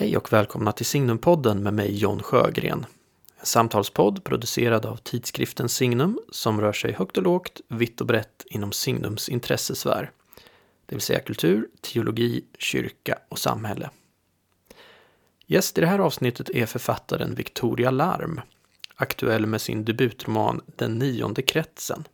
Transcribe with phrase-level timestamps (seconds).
[0.00, 2.86] Hej och välkomna till Signumpodden med mig John Sjögren.
[3.40, 8.44] En samtalspodd producerad av tidskriften Signum som rör sig högt och lågt, vitt och brett
[8.46, 10.10] inom Signums intressesfär.
[10.86, 13.90] Det vill säga kultur, teologi, kyrka och samhälle.
[15.46, 18.40] Gäst i det här avsnittet är författaren Victoria Larm,
[18.94, 22.04] aktuell med sin debutroman Den nionde kretsen.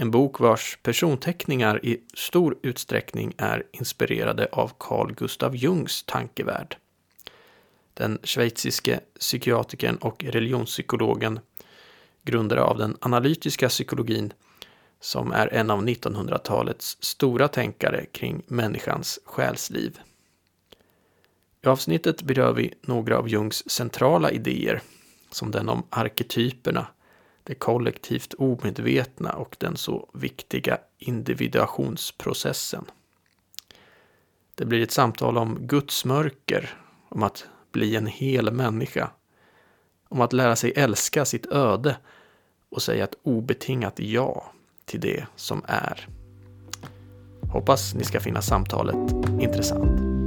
[0.00, 6.76] En bok vars personteckningar i stor utsträckning är inspirerade av Carl Gustav Jungs tankevärld.
[7.94, 11.40] Den schweiziske psykiatrikern och religionspsykologen,
[12.22, 14.32] grundare av den analytiska psykologin,
[15.00, 19.98] som är en av 1900-talets stora tänkare kring människans själsliv.
[21.64, 24.82] I avsnittet berör vi några av Jungs centrala idéer,
[25.30, 26.86] som den om arketyperna,
[27.48, 32.84] det kollektivt omedvetna och den så viktiga individuationsprocessen.
[34.54, 39.10] Det blir ett samtal om Guds mörker, om att bli en hel människa,
[40.08, 41.96] om att lära sig älska sitt öde
[42.68, 44.52] och säga ett obetingat ja
[44.84, 46.08] till det som är.
[47.52, 50.17] Hoppas ni ska finna samtalet intressant.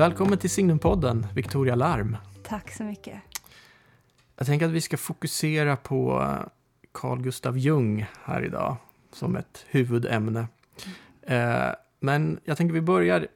[0.00, 2.16] Välkommen till Signumpodden, Victoria Larm.
[2.42, 3.20] Tack så mycket.
[4.36, 6.26] Jag tänker att vi ska fokusera på
[6.92, 8.76] Carl Gustav Jung här idag
[9.12, 10.48] som ett huvudämne.
[11.22, 11.74] Mm.
[12.00, 13.28] Men jag tänker vi börjar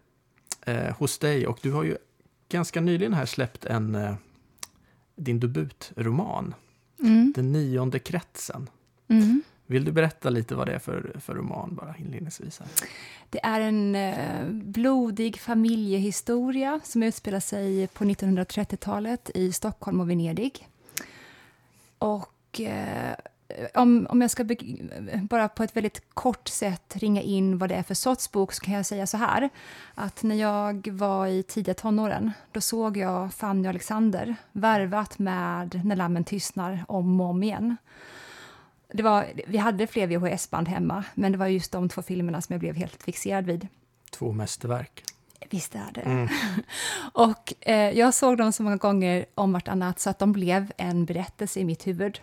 [0.67, 1.97] eh, hos dig och du har ju
[2.49, 4.15] ganska nyligen här släppt en, eh,
[5.17, 6.55] din debutroman,
[7.01, 7.33] mm.
[7.37, 8.71] Den nionde kretsen.
[9.09, 9.43] Mm.
[9.67, 12.59] Vill du berätta lite vad det är för, för roman bara inledningsvis?
[12.59, 12.69] Här?
[13.31, 20.69] Det är en eh, blodig familjehistoria som utspelar sig på 1930-talet i Stockholm och Venedig.
[21.99, 23.15] Och eh,
[23.75, 24.47] om, om jag ska
[25.23, 28.65] bara på ett väldigt kort sätt ringa in vad det är för sorts bok så
[28.65, 29.51] kan jag säga så här.
[29.95, 35.81] Att när jag var i tidiga tonåren, då såg jag Fanny och Alexander värvat med
[35.85, 37.77] När lammen tystnar om och om igen
[38.97, 42.53] det var, vi hade fler VHS-band hemma, men det var just de två filmerna som
[42.53, 43.69] jag blev helt fixerad vid.
[44.11, 45.05] Två mästerverk.
[45.51, 46.01] Visst är det.
[46.01, 46.29] Mm.
[47.13, 51.05] och eh, jag såg dem så många gånger om vartannat så att de blev en
[51.05, 52.21] berättelse i mitt huvud.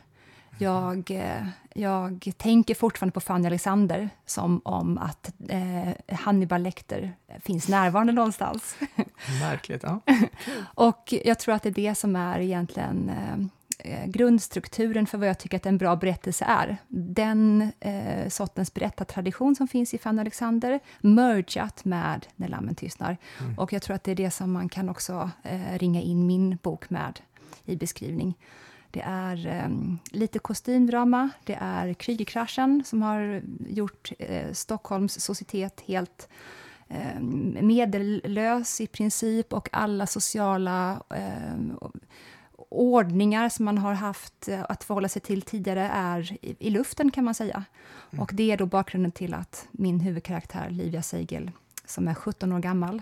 [0.57, 7.67] Jag, eh, jag tänker fortfarande på Fanny Alexander som om att eh, Hannibal Lecter finns
[7.67, 8.75] närvarande någonstans.
[9.41, 9.99] Märkligt, ja.
[10.73, 13.45] och jag tror att det är det som är egentligen eh,
[13.84, 16.78] eh, grundstrukturen för vad jag tycker att en bra berättelse är.
[16.88, 23.18] Den eh, sortens berättartradition som finns i Fanny Alexander, mergat med När lammen tystnar.
[23.40, 23.59] Mm.
[23.59, 26.58] Och jag tror att det är det som man kan också eh, ringa in min
[26.62, 27.19] bok med
[27.66, 28.38] i beskrivning.
[28.92, 29.69] Det är eh,
[30.12, 36.30] lite kostymdrama, det är Krügerkraschen som har gjort eh, Stockholms societet helt
[36.88, 37.19] eh,
[37.62, 41.56] medellös i princip och alla sociala eh,
[42.71, 47.11] ordningar som man har haft eh, att förhålla sig till tidigare är i, i luften,
[47.11, 47.63] kan man säga.
[48.11, 48.23] Mm.
[48.23, 51.51] Och det är då bakgrunden till att min huvudkaraktär, Livia Seigel,
[51.85, 53.01] som är 17 år gammal,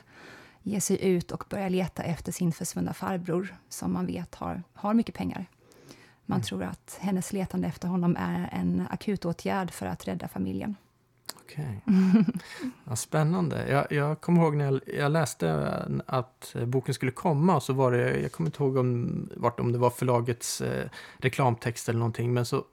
[0.63, 4.93] ger sig ut och börjar leta efter sin försvunna farbror, som man vet har, har
[4.93, 5.45] mycket pengar.
[6.25, 6.43] Man mm.
[6.43, 10.75] tror att hennes letande efter honom är en akutåtgärd för att rädda familjen.
[11.49, 11.81] Okej.
[12.85, 13.69] Ja, spännande.
[13.69, 15.69] Jag, jag kommer ihåg när jag, jag, läste
[16.05, 19.71] att boken skulle komma och så var det, jag kommer inte ihåg om, vart, om
[19.71, 22.63] det var förlagets eh, reklamtext eller någonting, men så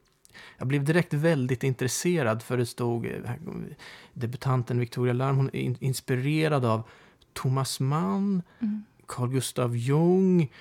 [0.58, 3.12] jag blev direkt väldigt intresserad för det stod eh,
[4.12, 6.82] debutanten Victoria Larm, hon är inspirerad av
[7.32, 8.84] Thomas Mann, mm.
[9.06, 10.52] Carl Gustav Jung,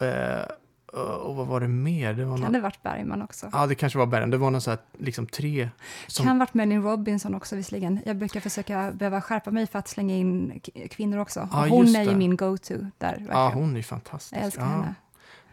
[0.00, 0.44] eh,
[0.94, 2.14] och vad var det mer?
[2.14, 2.52] Det var kan någon...
[2.52, 3.50] det varit Bergman också?
[3.52, 4.30] Ja, det kanske var Bergman.
[4.30, 5.68] Det var någon så här, liksom tre...
[6.06, 6.26] Som...
[6.26, 8.00] Kan varit Melanie Robinson också visserligen.
[8.06, 11.48] Jag brukar försöka behöva skärpa mig för att slänga in kvinnor också.
[11.52, 13.10] Ja, hon är ju min go-to där.
[13.10, 13.32] Verkligen.
[13.32, 14.36] Ja, hon är fantastisk.
[14.36, 14.68] Jag älskar ja.
[14.68, 14.94] henne.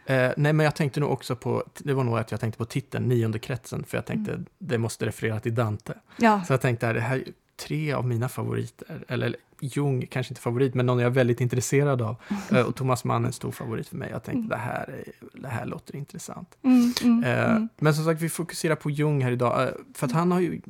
[0.06, 2.66] Eh, nej, men jag tänkte nog också på, det var nog att jag tänkte på
[2.66, 4.46] titeln, Nionde kretsen, för jag tänkte mm.
[4.58, 5.94] det måste referera till Dante.
[6.18, 6.44] Ja.
[6.44, 7.24] Så jag tänkte, det här
[7.56, 12.02] tre av mina favoriter, eller Jung kanske inte favorit, men någon jag är väldigt intresserad
[12.02, 12.16] av.
[12.50, 12.66] Mm.
[12.68, 14.10] Och Thomas Mann är en stor favorit för mig.
[14.12, 14.50] Jag tänkte mm.
[14.50, 16.58] det, här, det här låter intressant.
[16.62, 17.70] Mm, mm, eh, mm.
[17.78, 19.64] men som sagt, vi fokuserar på Jung här idag.
[19.64, 20.62] Eh, för att han har ju...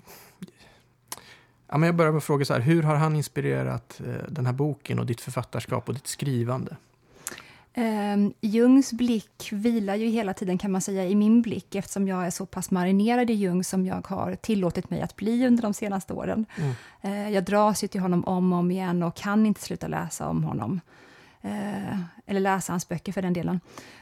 [1.67, 4.53] Ja, men jag börjar med att fråga så här, hur har han inspirerat den här
[4.53, 6.75] boken och ditt författarskap och ditt skrivande?
[7.77, 12.25] Um, Jungs blick vilar ju hela tiden kan man säga i min blick eftersom jag
[12.25, 15.73] är så pass marinerad i Jung som jag har tillåtit mig att bli under de
[15.73, 16.45] senaste åren.
[16.55, 16.73] Mm.
[17.05, 20.27] Uh, jag dras ju till honom om och om igen och kan inte sluta läsa
[20.27, 20.81] om honom.
[21.45, 23.59] Uh, eller läsa hans böcker för den delen.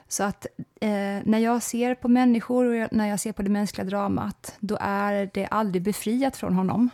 [0.08, 0.46] Så att
[0.84, 0.90] uh,
[1.24, 5.30] när jag ser på människor och när jag ser på det mänskliga dramat, då är
[5.34, 6.90] det aldrig befriat från honom.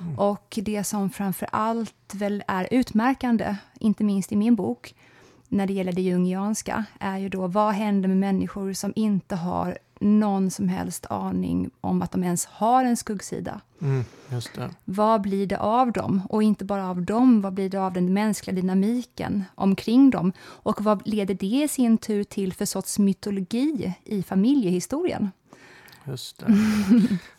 [0.00, 0.18] Mm.
[0.18, 4.94] Och det som framför allt väl är utmärkande, inte minst i min bok,
[5.48, 9.78] när det gäller det jungianska, är ju då vad händer med människor som inte har
[10.00, 13.60] någon som helst aning om att de ens har en skuggsida.
[13.80, 14.04] Mm,
[14.84, 16.22] vad blir det av dem?
[16.28, 20.32] Och inte bara av dem, vad blir det av den mänskliga dynamiken omkring dem?
[20.40, 25.30] Och vad leder det i sin tur till för sorts mytologi i familjehistorien?
[26.08, 26.46] Just det.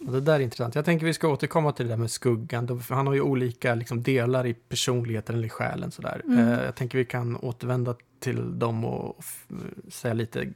[0.08, 0.76] Och det där är intressant.
[0.76, 2.82] Jag tänker vi ska återkomma till det där med skuggan.
[2.90, 5.92] Han har ju olika liksom, delar i personligheten eller i själen.
[5.92, 6.22] Sådär.
[6.26, 6.40] Mm.
[6.40, 9.24] Eh, jag tänker vi kan återvända till dem och
[9.90, 10.54] säga lite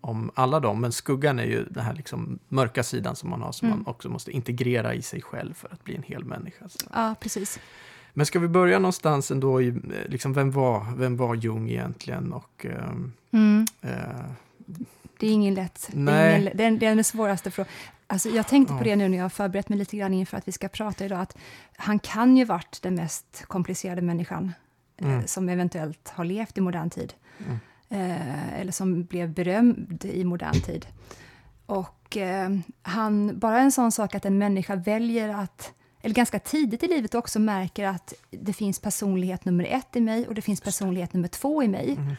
[0.00, 0.80] om alla dem.
[0.80, 3.78] Men skuggan är ju den här liksom mörka sidan som man har som mm.
[3.78, 6.64] man också måste integrera i sig själv för att bli en hel människa.
[6.92, 7.60] Ja, precis.
[8.12, 9.74] Men ska vi börja någonstans ändå i,
[10.06, 12.32] liksom, vem, var, vem var Jung egentligen?
[12.32, 12.92] Och, eh,
[13.30, 13.66] mm.
[13.80, 13.90] eh,
[15.18, 15.88] det är ingen lätt.
[15.92, 16.14] Nej.
[16.14, 17.72] Det är, ingen, det är, den svåraste frågan.
[18.06, 20.48] Alltså jag tänkte på det nu när jag har förberett mig lite grann inför att
[20.48, 21.36] vi ska prata idag, att
[21.76, 24.52] han kan ju varit den mest komplicerade människan
[25.00, 25.18] eh, mm.
[25.18, 27.14] eh, som eventuellt har levt i modern tid.
[27.38, 27.58] Mm.
[27.88, 30.86] Eh, eller som blev berömd i modern tid.
[31.66, 32.50] Och eh,
[32.82, 35.72] han, bara en sån sak att en människa väljer att
[36.06, 40.28] eller ganska tidigt i livet också märker att det finns personlighet nummer ett i mig
[40.28, 41.92] och det finns personlighet nummer två i mig.
[41.92, 42.14] Mm.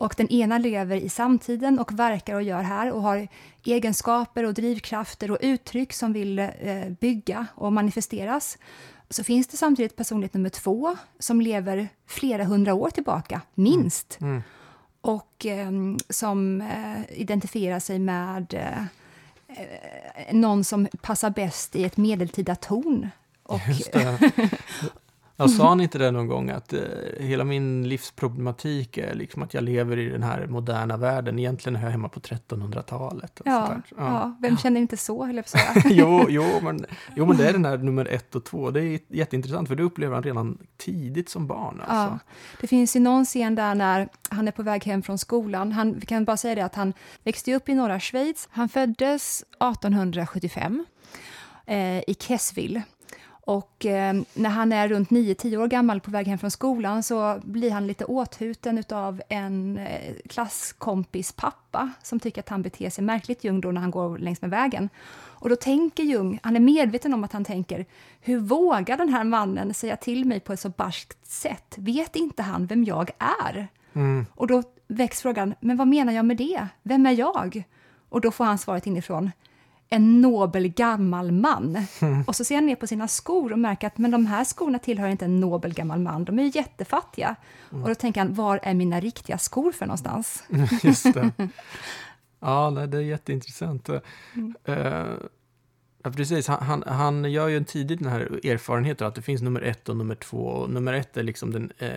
[0.00, 3.28] Och den ena lever i samtiden och verkar och gör här och har
[3.64, 8.58] egenskaper och drivkrafter och uttryck som vill eh, bygga och manifesteras.
[9.10, 14.18] Så finns det samtidigt personlighet nummer två som lever flera hundra år tillbaka, minst.
[14.20, 14.32] Mm.
[14.32, 14.42] Mm.
[15.00, 15.70] Och eh,
[16.08, 18.82] som eh, identifierar sig med eh,
[19.56, 23.10] eh, någon som passar bäst i ett medeltida torn.
[23.42, 23.60] Och,
[25.40, 26.80] Jag sa han inte det någon gång att eh,
[27.18, 31.38] hela min livsproblematik är liksom att jag lever i den här moderna världen.
[31.38, 33.40] Egentligen är jag hemma på 1300-talet.
[33.44, 33.96] Ja, ja.
[33.96, 35.74] ja, vem känner inte så, höll jag på säga.
[35.84, 38.70] jo, jo, men, jo, men det är den här nummer ett och två.
[38.70, 41.80] Det är jätteintressant, för det upplever han redan tidigt som barn.
[41.80, 41.94] Alltså.
[41.94, 42.18] Ja,
[42.60, 45.72] det finns ju någon scen där när han är på väg hem från skolan.
[45.72, 46.92] Han, vi kan bara säga det att han
[47.24, 48.48] växte upp i norra Schweiz.
[48.50, 50.84] Han föddes 1875
[51.66, 52.82] eh, i Kessville.
[53.50, 57.40] Och eh, när han är runt 9-10 år gammal på väg hem från skolan så
[57.44, 63.04] blir han lite åthuten av en eh, klasskompis pappa som tycker att han beter sig
[63.04, 64.88] märkligt Jung då när han går längs med vägen.
[65.12, 67.86] Och då tänker Jung, han är medveten om att han tänker,
[68.20, 71.74] hur vågar den här mannen säga till mig på ett så barskt sätt?
[71.78, 73.10] Vet inte han vem jag
[73.44, 73.68] är?
[73.92, 74.26] Mm.
[74.34, 76.66] Och då väcks frågan, men vad menar jag med det?
[76.82, 77.64] Vem är jag?
[78.08, 79.30] Och då får han svaret inifrån,
[79.90, 81.86] en nobel gammal man.
[82.00, 82.22] Mm.
[82.26, 84.78] Och så ser han ner på sina skor och märker att men de här skorna
[84.78, 87.36] tillhör inte en nobel gammal man, de är ju jättefattiga.
[87.70, 87.82] Mm.
[87.82, 90.44] Och då tänker han, var är mina riktiga skor för någonstans?
[90.82, 91.30] Just det.
[92.42, 93.88] Ja, det är jätteintressant.
[93.88, 94.54] Mm.
[94.68, 95.16] Uh,
[96.02, 99.42] ja, precis, han, han, han, gör ju en tidigt den här erfarenheten att det finns
[99.42, 100.38] nummer ett och nummer två.
[100.38, 101.88] Och nummer ett är liksom den uh,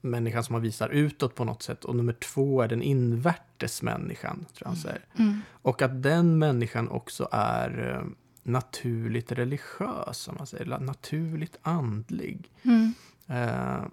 [0.00, 1.84] människan som man visar utåt på något sätt.
[1.84, 5.04] Och nummer två är den invärtes människan, tror han säger.
[5.18, 5.40] Mm.
[5.50, 8.10] Och att den människan också är eh,
[8.42, 10.78] naturligt religiös, som man säger.
[10.78, 12.50] Naturligt andlig.
[12.62, 12.94] Mm.
[13.26, 13.84] Eh,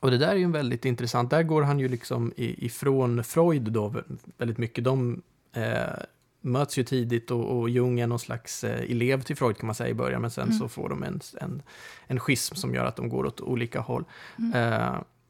[0.00, 1.30] och det där är ju väldigt intressant.
[1.30, 3.94] Där går han ju liksom ifrån Freud då
[4.36, 4.84] väldigt mycket.
[4.84, 5.22] De
[5.52, 6.02] eh,
[6.40, 9.74] möts ju tidigt och, och Jung är någon slags eh, elev till Freud kan man
[9.74, 10.58] säga i början, men sen mm.
[10.58, 11.62] så får de en, en,
[12.06, 14.04] en schism som gör att de går åt olika håll.
[14.38, 14.52] Mm.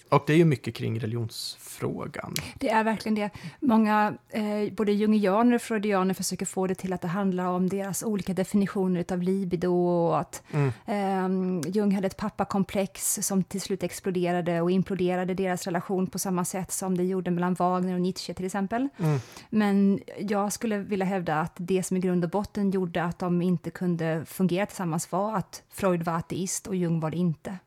[0.09, 2.35] Och det är ju mycket kring religionsfrågan.
[2.59, 3.31] Det är verkligen det.
[3.61, 8.03] Många, eh, både jungianer och freudianer försöker få det till att det handlar om deras
[8.03, 10.73] olika definitioner av libido och att mm.
[10.87, 16.45] eh, Jung hade ett pappakomplex som till slut exploderade och imploderade deras relation på samma
[16.45, 18.89] sätt som det gjorde mellan Wagner och Nietzsche till exempel.
[18.99, 19.19] Mm.
[19.51, 23.43] Men jag skulle vilja hävda att det som i grund och botten gjorde att de
[23.43, 27.59] inte kunde fungera tillsammans var att Freud var ateist och Jung var det inte.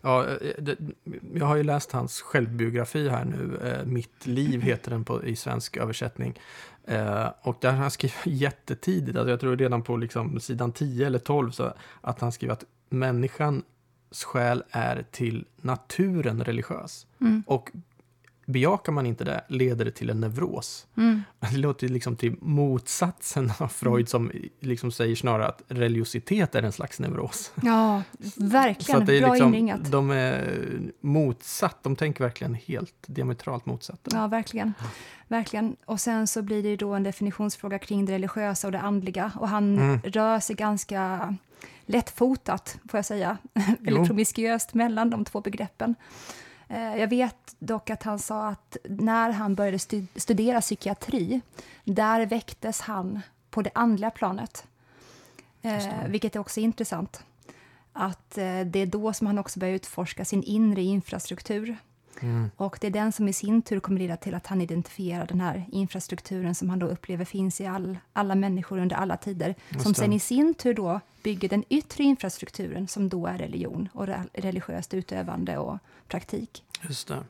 [0.00, 0.76] Ja, eh, det,
[1.34, 3.58] jag har ju läst hans självbiografi här nu.
[3.64, 6.38] Eh, Mitt liv heter den på, i svensk översättning.
[6.84, 11.06] Eh, och där har han skrivit jättetidigt, alltså jag tror redan på liksom sidan 10
[11.06, 13.64] eller 12, så att han skriver att människans
[14.24, 17.06] själ är till naturen religiös.
[17.20, 17.42] Mm.
[17.46, 17.70] Och
[18.46, 20.86] bejakar man inte det leder det till en neuros.
[20.96, 21.22] Mm.
[21.50, 26.72] Det låter liksom till motsatsen av Freud som liksom säger snarare att religiositet är en
[26.72, 27.52] slags neuros.
[27.62, 28.02] Ja,
[28.34, 29.00] Så verkligen.
[29.00, 29.90] att det är Bra liksom, inringat.
[29.90, 30.60] de är
[31.00, 34.16] motsatt, de tänker verkligen helt diametralt motsatta.
[34.16, 34.74] Ja, verkligen.
[35.28, 35.76] verkligen.
[35.84, 39.32] Och sen så blir det då en definitionsfråga kring det religiösa och det andliga.
[39.36, 40.00] Och han Mm.
[40.04, 41.34] rör sig ganska
[41.86, 43.38] lättfotat, får jag säga,
[43.86, 45.94] eller promiskuöst mellan de två begreppen.
[46.72, 51.40] Eh, Jag vet dock att han sa att när han började stu- studera psykiatri,
[51.84, 54.64] där väcktes han på det andliga planet.
[55.62, 57.24] Eh, vilket är också intressant.
[57.92, 61.76] Att eh, det är då som han också börjar utforska sin inre infrastruktur.
[62.20, 62.50] Mm.
[62.56, 65.40] Och det är den som i sin tur kommer leda till att han identifierar den
[65.40, 69.54] här infrastrukturen som han då upplever finns i all, alla människor under alla tider.
[69.82, 74.06] Som sen i sin tur då bygger den yttre infrastrukturen som då är religion och
[74.06, 76.64] re- religiöst utövande och praktik.
[76.88, 77.24] Just det.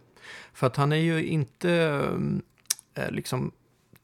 [0.52, 1.70] För att han är ju inte
[2.94, 3.52] eh, liksom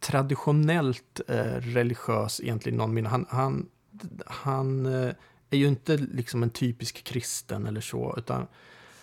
[0.01, 3.11] traditionellt eh, religiös egentligen någon mening.
[3.11, 3.69] Han, han,
[4.27, 5.15] han eh,
[5.51, 8.47] är ju inte liksom en typisk kristen eller så, utan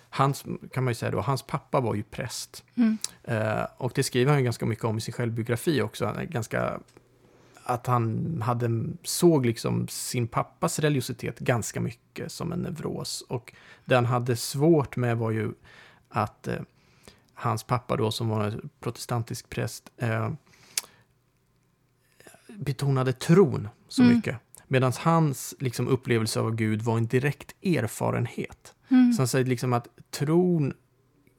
[0.10, 2.64] hans, kan man ju säga då, hans pappa var ju präst.
[2.76, 2.98] Mm.
[3.24, 6.06] Eh, och det skriver han ju ganska mycket om i sin självbiografi också.
[6.06, 6.80] Han är ganska,
[7.68, 8.70] att han hade,
[9.04, 13.22] såg liksom sin pappas religiositet ganska mycket som en neuros.
[13.30, 13.54] Och
[13.86, 15.52] det han hade svårt med var ju
[16.10, 16.60] att eh,
[17.34, 20.32] hans pappa då, som var en protestantisk präst, eh,
[22.48, 24.16] betonade tron så Mm.
[24.16, 24.38] mycket.
[24.68, 28.74] Medan hans liksom, upplevelse av Gud var en direkt erfarenhet.
[28.90, 29.14] Mm.
[29.14, 30.74] Så han säger liksom att tron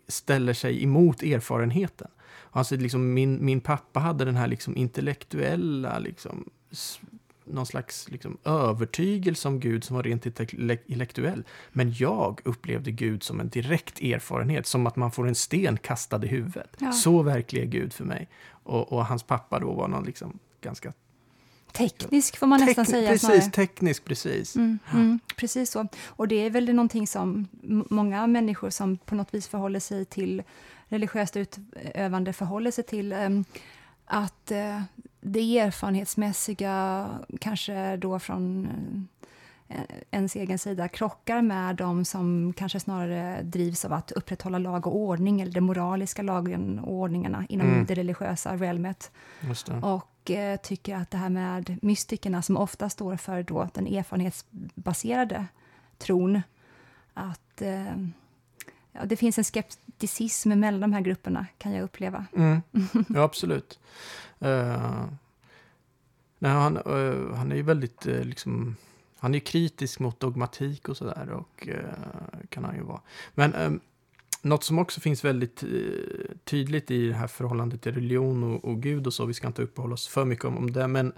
[0.09, 2.09] ställer sig emot erfarenheten.
[2.65, 6.51] Säger liksom, min, min pappa hade den här liksom intellektuella, liksom,
[7.45, 11.45] någon slags liksom övertygelse om Gud som var rent intellek- intellektuell.
[11.73, 16.25] Men jag upplevde Gud som en direkt erfarenhet, som att man får en sten kastad
[16.25, 16.77] i huvudet.
[16.79, 16.93] Ja.
[16.93, 18.29] Så verklig är Gud för mig.
[18.51, 20.93] Och, och hans pappa då var någon liksom ganska...
[21.73, 23.09] Teknisk får man nästan Tekni- säga.
[23.11, 23.41] Precis, snarare.
[23.51, 24.57] teknisk, precis.
[24.57, 25.89] Mm, mm, precis så.
[26.07, 27.49] Och det är väl någonting som
[27.91, 30.43] många människor som på något vis förhåller sig till
[30.89, 33.13] religiöst utövande förhåller sig till.
[33.13, 33.45] em,
[34.05, 34.83] att eh,
[35.21, 37.09] det erfarenhetsmässiga,
[37.41, 38.69] kanske då från
[39.69, 44.87] eh, ens egen sida, krockar med de som kanske snarare drivs av att upprätthålla lag
[44.87, 47.87] och ordning, eller de moraliska lagen och ordningarna inom Mm.
[47.87, 49.11] det religiösa realmet
[49.67, 49.73] det.
[49.83, 55.47] och eh, tycker att det här med mystikerna som ofta står för då den erfarenhetsbaserade
[55.99, 56.43] tron,
[57.15, 57.97] att eh,
[58.93, 59.45] ja, det finns en
[59.97, 62.27] skepticism mellan de här grupperna, kan jag uppleva.
[62.37, 62.63] Mm.
[63.09, 63.79] Ja, absolut.
[64.43, 65.07] Uh,
[66.39, 68.77] nej, han, eh, han är ju väldigt uh, liksom,
[69.19, 71.69] han är kritisk mot dogmatik och sådär och
[72.49, 73.01] kan han ju vara.
[73.35, 73.81] Men um,
[74.43, 75.65] något som också finns väldigt
[76.45, 79.63] tydligt i det här förhållandet till religion och, och Gud och så, vi ska inte
[79.63, 81.13] uppehålla oss för mycket om, om det, men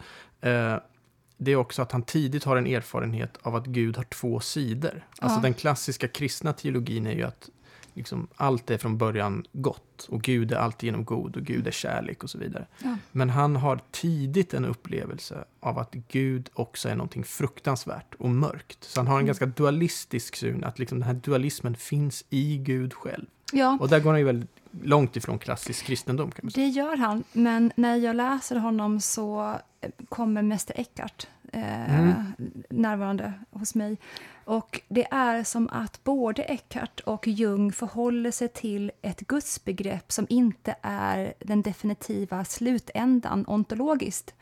[1.37, 5.06] det är också att han tidigt har en erfarenhet av att Gud har två sidor.
[5.18, 5.42] Alltså Ja.
[5.42, 7.50] den klassiska kristna teologin är ju att
[7.99, 12.25] liksom, allt är från början gott och Gud är alltigenom god och Gud är kärlek
[12.25, 12.67] och så vidare.
[12.85, 12.97] Ja.
[13.12, 18.85] Men han har tidigt en upplevelse av att Gud också är någonting fruktansvärt och mörkt.
[18.85, 19.26] Så han har en Mm.
[19.26, 23.26] ganska dualistisk syn, att liksom den här dualismen finns i Gud själv.
[23.52, 24.50] Ja, Och där går han ju väldigt
[24.83, 26.67] långt ifrån klassisk kristendom kan man säga.
[26.67, 32.25] det gör han, men när jag läser honom så eh, kommer Mäster Eckhart eh, Mm.
[32.71, 33.97] närvarande hos mig.
[34.45, 40.26] Och det är som att både Eckhart och Jung förhåller sig till ett gudsbegrepp som
[40.28, 44.35] inte är den definitiva slutändan ontologiskt.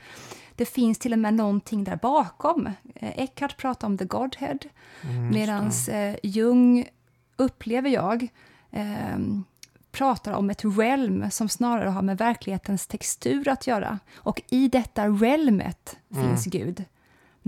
[0.55, 2.67] Det finns till och med någonting där bakom.
[2.95, 4.59] Eh, Eckhart pratar om the Godhead,
[5.03, 6.87] Mm, medan eh, Jung,
[7.37, 8.29] upplever jag,
[8.71, 9.45] ehm,
[9.93, 13.99] pratar om ett realm som snarare har med verklighetens textur att göra.
[14.17, 16.29] Och i detta realmet Mm.
[16.29, 16.85] finns Gud.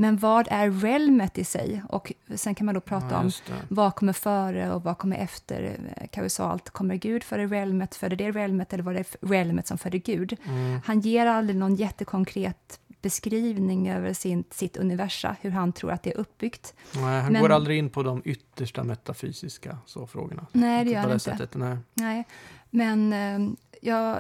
[0.01, 1.83] Men vad är realmet i sig?
[1.89, 3.31] Och sen kan man då prata Ja, om
[3.69, 6.71] vad kommer före och vad kommer efter eh, kausalt?
[6.71, 10.37] Kommer Gud före realmet, före det realmet eller var det realmet som före Gud?
[10.45, 16.03] Mm, Han ger aldrig någon jättekonkret beskrivning över sin, sitt universa, hur han tror att
[16.03, 16.75] det är uppbyggt.
[16.95, 20.47] nej, han Men- går aldrig in på de yttersta metafysiska så, frågorna.
[20.53, 21.25] Nej, det Inte gör han inte.
[21.25, 21.77] sättet, nej.
[21.95, 22.25] Nej,
[22.71, 23.53] men eh,
[23.83, 24.19] jag,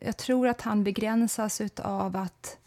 [0.00, 2.58] jag tror att han begränsas av att,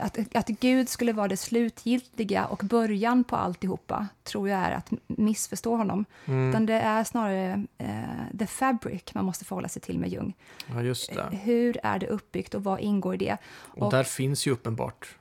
[0.00, 4.90] att, att Gud skulle vara det slutgiltiga och början på alltihopa, tror jag är att
[5.06, 6.04] missförstå honom.
[6.24, 10.34] Mm, Utan det är snarare eh, the fabric man måste förhålla sig till med Jung.
[10.68, 11.38] ja, Eh.
[11.38, 13.36] Hur är det uppbyggt och vad ingår i det?
[13.56, 15.16] Och, och- där finns ju uppenbart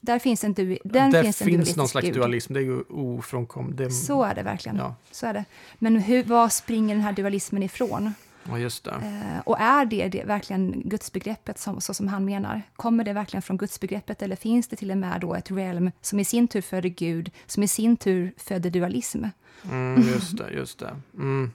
[0.00, 2.14] Där finns en, du, den där finns en finns någon slags Gud.
[2.16, 3.94] dualism, det är ju ofrånkomligt.
[3.94, 4.76] Så är det verkligen.
[4.76, 5.44] Ja, Så är det.
[5.78, 8.14] Men hur, var springer den här dualismen ifrån?
[8.48, 8.90] Ja, just det.
[8.90, 12.62] Eh, och är det, det verkligen gudsbegreppet som, så som han menar?
[12.76, 16.20] Kommer det verkligen från gudsbegreppet eller finns det till och med då ett realm som
[16.20, 19.24] i sin tur föder Gud, som i sin tur föder dualism?
[19.64, 20.96] Mm, just det, just det.
[21.14, 21.52] Mm.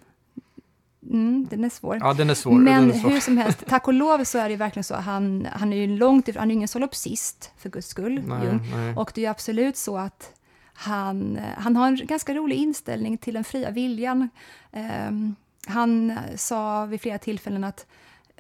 [1.12, 1.98] Mm, den är svår.
[2.02, 2.52] Ja, den är svår.
[2.60, 3.10] Men är svår.
[3.10, 4.96] hur som helst, tack och lov så är det verkligen så.
[4.96, 8.22] Han, han är ju långt ifrån, han är ju ingen solipsist för guds skull.
[8.28, 8.72] Nej, Jung.
[8.76, 8.96] nej.
[8.96, 10.34] Och det är ju absolut så att
[10.74, 14.30] han, han har en ganska rolig inställning till den fria viljan.
[14.72, 15.36] Ehm,
[15.68, 17.88] han sa vid flera tillfällen att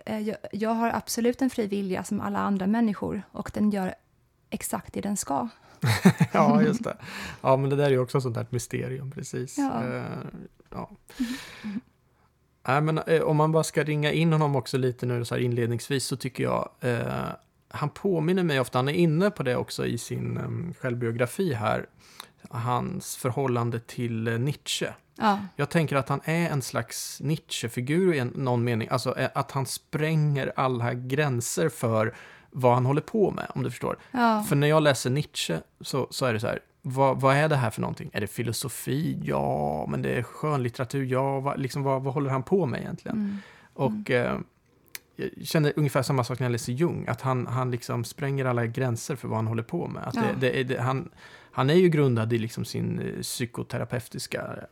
[0.06, 3.96] eh, jag, jag har absolut en fri vilja som alla andra människor och den gör
[4.50, 5.48] exakt det den ska.
[6.32, 6.98] Ja, just det.
[7.42, 9.58] Ja, men det där är ju också sånt där mysterium, precis.
[9.58, 9.84] Ja.
[9.84, 10.03] Eh,
[10.70, 10.89] ja.
[12.68, 15.42] Nej, men eh, om man bara ska ringa in honom också lite nu så här
[15.42, 17.30] inledningsvis så tycker jag eh,
[17.74, 21.86] han påminner mig ofta, han är inne på det också i sin um, självbiografi här,
[22.50, 24.88] hans förhållande till eh, Nietzsche.
[25.15, 29.51] Ja, Jag tänker att han är en slags Nietzsche-figur i någon mening, alltså eh, att
[29.51, 32.15] han spränger alla gränser för
[32.51, 33.97] vad han håller på med, om du förstår.
[34.12, 37.50] ja, För när jag läser Nietzsche så, så är det så här, vad, vad är
[37.50, 38.09] det här för någonting?
[38.13, 39.19] Är det filosofi?
[39.23, 41.05] Ja, men det är skönlitteratur?
[41.05, 43.17] Ja, vad, liksom, vad, vad håller han på med egentligen?
[43.17, 43.38] mm,
[43.73, 44.39] Och eh,
[45.15, 48.65] jag känner ungefär samma sak när jag läser Jung, att han, han liksom spränger alla
[48.65, 50.03] gränser för vad han håller på med.
[50.07, 50.21] Att Ja.
[50.39, 51.09] det, det, det, han,
[51.53, 54.63] han är ju grundad i liksom sin eh, psykoterapeutiska eh,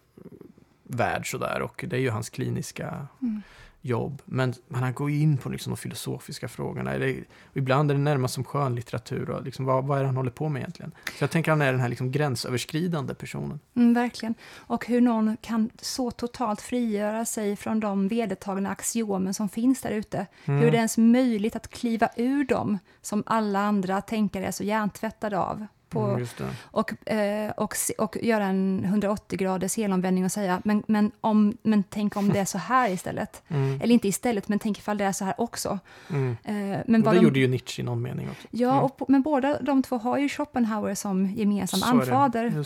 [0.83, 3.41] värld sådär och det är ju hans kliniska mm.
[3.81, 4.21] jobb.
[4.25, 6.93] Men, men han går ju in på liksom de filosofiska frågorna.
[6.93, 7.23] Eller,
[7.53, 9.29] ibland är det närmast som skönlitteratur.
[9.29, 10.91] Och liksom, vad, vad är det han håller på med egentligen?
[11.17, 13.59] Så jag tänker att han är den här liksom gränsöverskridande personen.
[13.75, 14.35] Mm, verkligen.
[14.55, 19.91] Och hur någon kan så totalt frigöra sig från de vedertagna axiomen som finns där
[19.91, 20.27] ute.
[20.45, 24.63] Hur det är ens möjligt att kliva ur dem som alla andra tänkare är så
[24.63, 25.67] hjärntvättade av.
[25.91, 26.27] På, Mm,
[26.63, 31.83] och, eh, och, och göra en 180 graders helomvändning och säga men, men, om, men
[31.89, 33.41] tänk om det är så här istället.
[33.49, 35.79] Mm, Eller inte istället, men tänk ifall det är så här också.
[36.09, 36.37] mm.
[36.43, 38.47] Eh, men det de, gjorde ju Nietzsche i någon mening också.
[38.51, 38.83] ja, Mm.
[38.83, 42.65] och, men båda de två har ju Schopenhauer som gemensam Så anfader.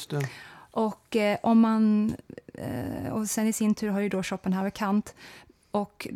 [0.72, 2.16] Och eh, om man...
[2.54, 5.16] Eh, och sen i sin tur har ju då Schopenhauer Kant.
[5.72, 6.08] Och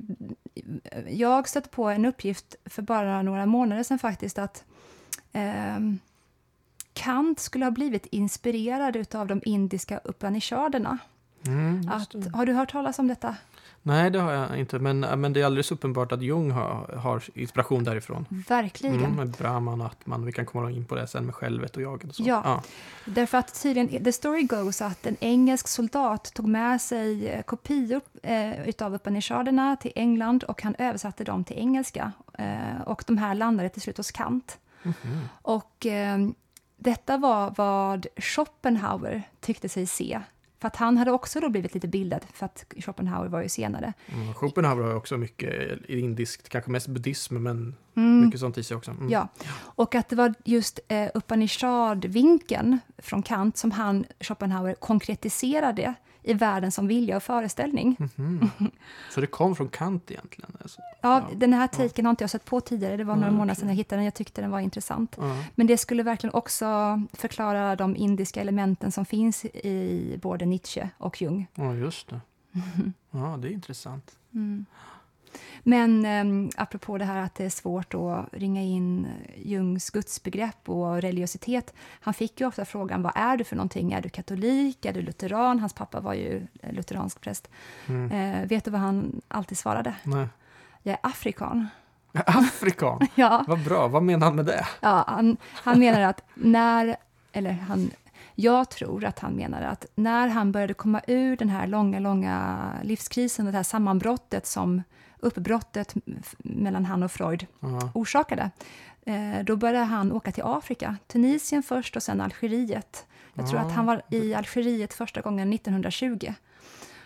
[0.83, 4.63] eh, jag stötte på en uppgift för bara några månader sedan faktiskt att
[5.33, 5.99] ehm,
[6.99, 10.97] Kant skulle ha blivit inspirerad av de indiska Upanishaderna.
[11.47, 13.35] Mm, Att, har du hört talas om detta?
[13.81, 14.79] Nej, det har jag inte.
[14.79, 18.25] Men, men det är alldeles uppenbart att Jung har, har inspiration därifrån.
[18.29, 18.99] Verkligen.
[18.99, 20.25] Mm, med Brahman och Atman.
[20.25, 22.23] Vi kan komma in på det sen med självet och jaget och så.
[22.25, 22.41] Ja.
[22.45, 22.63] ja.
[23.05, 28.01] Därför att tydligen, the story goes att en engelsk soldat tog med sig eh, kopior
[28.23, 32.11] eh, utav Upanishaderna till England och han översatte dem till engelska.
[32.33, 34.57] Eh, och de här landade till slut hos Kant.
[34.83, 34.95] Mhm.
[35.41, 36.17] Och eh,
[36.79, 40.21] detta var vad Schopenhauer tyckte sig se.
[40.61, 43.93] För att han hade också då blivit lite bildad, för att Schopenhauer var ju senare.
[44.13, 48.25] Mm, Schopenhauer har också mycket indiskt, kanske mest buddhism, men Mm.
[48.25, 48.91] mycket sånt i sig också.
[48.91, 49.09] Mm.
[49.09, 56.33] Ja, och att det var just eh, Upanishad-vinkeln från Kant som han, Schopenhauer, konkretiserade i
[56.33, 57.95] världen som vilja och föreställning.
[58.15, 58.49] Mhm.
[59.11, 60.51] Så det kom från Kant egentligen?
[60.61, 60.81] Alltså.
[61.01, 61.35] Ja, Ja.
[61.35, 63.69] den här taken har inte jag sett på tidigare, det var några Mm, månader sedan
[63.69, 65.15] jag hittade den, jag tyckte den var intressant.
[65.19, 65.35] Ja.
[65.55, 66.65] Men det skulle verkligen också
[67.13, 71.47] förklara de indiska elementen som finns i både Nietzsche och Jung.
[71.55, 72.21] ja, just det.
[73.11, 74.11] Ja, det är intressant.
[75.63, 81.01] Men um, apropå det här att det är svårt att ringa in Jungs gudsbegrepp och
[81.01, 81.73] religiositet.
[82.01, 83.91] Han fick ju ofta frågan, vad är du för någonting?
[83.91, 84.85] Är du katolik?
[84.85, 85.59] Är du lutheran?
[85.59, 87.49] Hans pappa var ju eh, lutheransk präst.
[87.87, 88.11] Mm.
[88.11, 89.95] Eh, vet du vad han alltid svarade?
[90.03, 90.27] Nej.
[90.83, 91.67] Jag är afrikan.
[92.13, 93.87] Afrikan, Ja, vad bra.
[93.87, 94.67] Vad menar han med det?
[94.79, 96.95] ja han, han menar att när,
[97.31, 97.91] eller han,
[98.35, 102.59] jag tror att han menar att när han började komma ur den här långa, långa
[102.83, 104.83] livskrisen, det här sammanbrottet som
[105.19, 105.95] uppbrottet
[106.37, 107.91] mellan han och Freud Ja.
[107.93, 108.51] orsakade,
[109.05, 110.95] eh, då började han åka till Afrika.
[111.07, 113.05] Tunisien först och sen Algeriet.
[113.33, 113.63] Jag tror Ah.
[113.63, 116.33] att han var i Algeriet första gången 1920.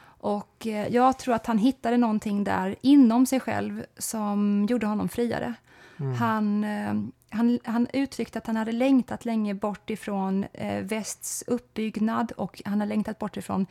[0.05, 5.09] Och eh, jag tror att han hittade någonting där inom sig själv som gjorde honom
[5.09, 5.53] friare.
[5.99, 6.13] Mm.
[6.13, 6.93] Han, eh,
[7.37, 12.79] han, han uttryckte att han hade längtat länge bort ifrån eh, västs uppbyggnad och han
[12.79, 13.65] har längtat bort ifrån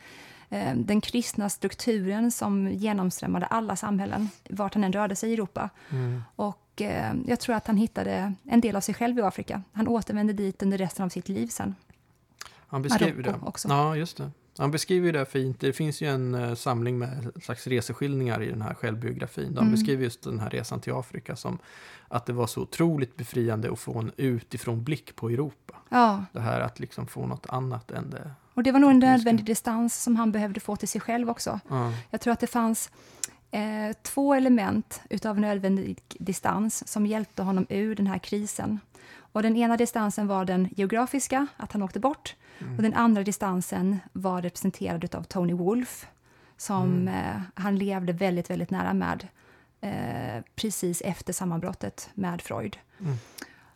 [0.75, 5.69] den kristna strukturen som genomströmmade alla samhällen, vart han än rörde sig i Europa.
[5.89, 6.21] Mm.
[6.35, 9.61] Och eh, jag tror att han hittade en del av sig själv i Afrika.
[9.73, 11.75] Han återvände dit under resten av sitt liv sen.
[12.67, 13.35] Han beskriver det.
[13.41, 13.67] Också.
[13.67, 14.31] Ja, just det.
[14.57, 15.59] Han beskriver det fint.
[15.59, 19.53] Det finns ju en eh, samling med slags reseskildringar i den här självbiografin.
[19.55, 19.71] De Mm.
[19.71, 21.57] beskriver just den här resan till Afrika som
[22.07, 25.75] att det var så otroligt befriande att få en utifrån blick på Europa.
[25.89, 28.31] Ja, Det här att liksom få något annat än det.
[28.53, 31.59] Och det var nog en nödvändig distans som han behövde få till sig själv också.
[31.69, 32.91] Ja, Jag tror att det fanns
[33.51, 38.79] eh, två element utav nödvändig distans som hjälpte honom ur den här krisen.
[39.15, 42.35] Och den ena distansen var den geografiska, att han åkte bort.
[42.59, 42.75] Mm.
[42.75, 46.07] Och den andra distansen var representerad av Tony Wolf
[46.57, 47.07] som mm.
[47.07, 49.27] eh, han levde väldigt, väldigt nära med
[49.81, 52.77] eh, precis efter sammanbrottet med Freud.
[52.99, 53.17] Mm.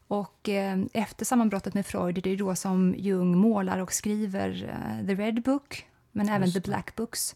[0.08, 5.08] Och eh, efter sammanbrottet med Freud, det är då som Jung målar och skriver uh,
[5.08, 7.36] The Red Book, men även The Black Books.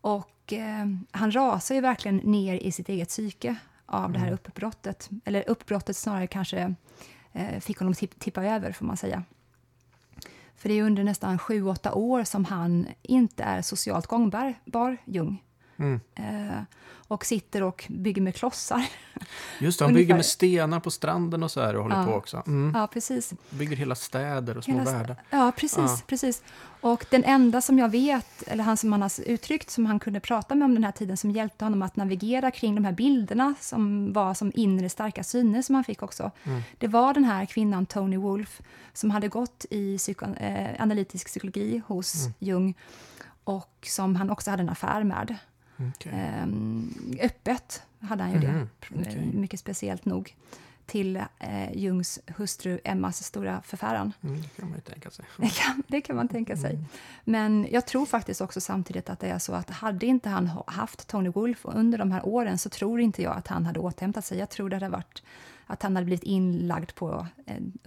[0.00, 4.12] Och eh, han rasar ju verkligen ner i sitt eget psyke av mm.
[4.12, 4.34] det här mm.
[4.34, 5.10] uppbrottet.
[5.24, 6.74] Eller uppbrottet snarare kanske
[7.32, 9.22] eh, fick honom tipp tippa över, får man säga.
[10.56, 15.42] För det är under nästan sju, åtta år som han inte är socialt gångbar, Jung.
[15.80, 16.00] Mm.
[16.14, 16.62] Eh,
[17.10, 18.84] och sitter och bygger med klossar.
[19.58, 22.04] Just det, han bygger med stenar på stranden och så här och håller ja.
[22.04, 22.42] på också.
[22.46, 22.72] Mm.
[22.74, 23.32] Ja, precis.
[23.50, 25.16] Bygger hela städer och små hela världar.
[25.30, 25.98] Ja, precis, ja.
[26.06, 26.42] precis.
[26.80, 30.20] Och den enda som jag vet, eller han som han har uttryckt, som han kunde
[30.20, 33.54] prata med om den här tiden, som hjälpte honom att navigera kring de här bilderna
[33.60, 36.30] som var som inre starka syner som han fick också.
[36.44, 36.62] Mm.
[36.78, 38.60] Det var den här kvinnan Tony Wolf
[38.92, 42.34] som hade gått i psykoanalytisk eh, psykologi hos mm.
[42.38, 42.74] Jung
[43.44, 45.36] och som han också hade en affär med.
[45.88, 46.42] Okay.
[46.42, 49.32] Um, öppet hade han ju mm, det, okay.
[49.32, 50.34] mycket speciellt nog
[50.90, 54.12] till eh, Jungs hustru Emmas stora förfäran.
[54.22, 55.24] Mm, det kan man ju tänka sig.
[55.36, 56.70] Det kan, det kan man tänka sig.
[56.70, 56.84] Mm.
[57.24, 61.08] Men jag tror faktiskt också samtidigt att det är så att hade inte han haft
[61.08, 64.38] Tony Wolf under de här åren så tror inte jag att han hade återhämtat sig.
[64.38, 65.22] Jag tror det hade varit
[65.66, 67.78] att han hade blivit inlagd på en,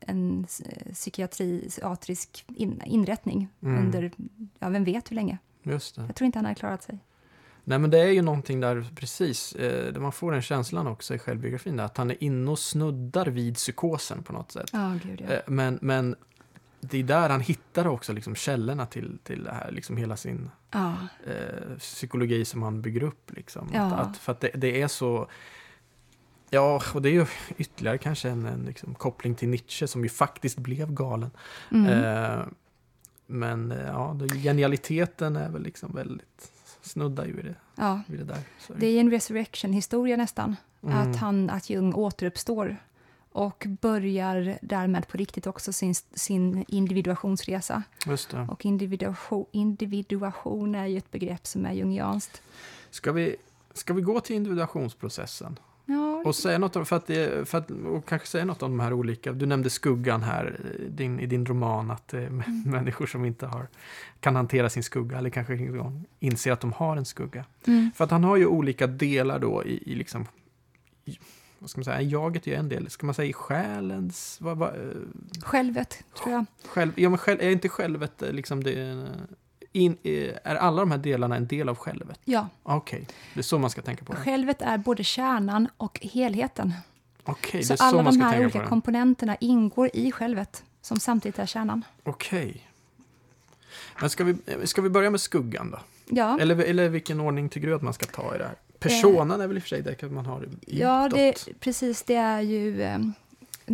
[0.00, 0.46] en
[0.92, 3.84] psykiatrisk in, inrättning mm.
[3.84, 4.12] under,
[4.58, 5.38] ja, vem vet hur länge.
[5.62, 6.02] Just det.
[6.06, 6.98] Jag tror inte han hade klarat sig.
[7.70, 11.14] Nej men det är ju någonting där precis, eh, där man får den känslan också
[11.14, 14.74] i självbiografin, där, att han är inne och snuddar vid psykosen på något sätt.
[14.74, 15.34] Oh, Gud, ja.
[15.34, 16.16] eh, men, men
[16.80, 20.50] det är där han hittar också liksom källorna till, till det här, liksom hela sin
[20.74, 21.04] oh.
[21.26, 23.30] eh, psykologi som han bygger upp.
[23.36, 23.70] Liksom.
[23.74, 23.82] Ja.
[23.82, 25.28] Att, att, för att det, det, är så...
[26.50, 30.08] Ja, och det är ju ytterligare kanske en, en liksom, koppling till Nietzsche som ju
[30.08, 31.30] faktiskt blev galen.
[31.70, 31.86] Mm.
[31.86, 32.46] Eh,
[33.26, 36.52] men eh, ja, genialiteten är väl liksom väldigt
[36.90, 38.00] snuddar ju vid det, ja.
[38.06, 38.40] vid det där.
[38.58, 38.72] Så.
[38.72, 40.56] Det är en resurrection-historia nästan.
[40.82, 40.96] Mm.
[40.98, 42.76] Att, han, att Jung återuppstår
[43.32, 47.82] och börjar därmed på riktigt också sin, sin individuationsresa.
[48.48, 52.42] Och individuation, individuation är ju ett begrepp som är jungianskt.
[52.90, 53.36] Ska vi,
[53.74, 55.58] ska vi gå till individuationsprocessen?
[55.90, 56.22] Ja.
[56.24, 57.06] Och säga något om, för att,
[57.48, 61.20] för att, och kanske säga något om de här olika, du nämnde skuggan här din,
[61.20, 62.62] i din roman, att är mm.
[62.66, 63.68] människor som inte har,
[64.20, 65.58] kan hantera sin skugga, eller kanske
[66.18, 67.44] inser att de har en skugga.
[67.66, 67.90] Mm.
[67.94, 70.26] För att han har ju olika delar då i, i liksom,
[71.04, 71.18] i,
[71.58, 74.38] vad ska man säga, jaget är en del, ska man säga i själens...
[74.40, 74.72] Vad, vad,
[75.42, 76.44] Självet, tror jag.
[76.64, 79.08] Själv, ja, men själv, är inte självet liksom det
[79.72, 82.20] in, är alla de här delarna en del av självet?
[82.24, 82.48] Ja.
[82.62, 83.14] Okej, okay.
[83.34, 84.18] det är så man ska tänka på det.
[84.18, 86.74] Självet är både kärnan och helheten.
[87.24, 91.46] Okej, okay, så, så alla de här olika komponenterna ingår i självet, som samtidigt är
[91.46, 91.84] kärnan.
[92.02, 92.48] Okej.
[92.48, 92.60] Okay.
[94.00, 95.78] Men ska vi, ska vi börja med skuggan då?
[96.06, 96.38] Ja.
[96.40, 98.54] Eller, eller vilken ordning tycker du att man ska ta i det här?
[98.78, 100.58] Personan är väl i och för sig det man har utåt?
[100.66, 102.02] Ja, det, precis.
[102.02, 103.02] Det är ju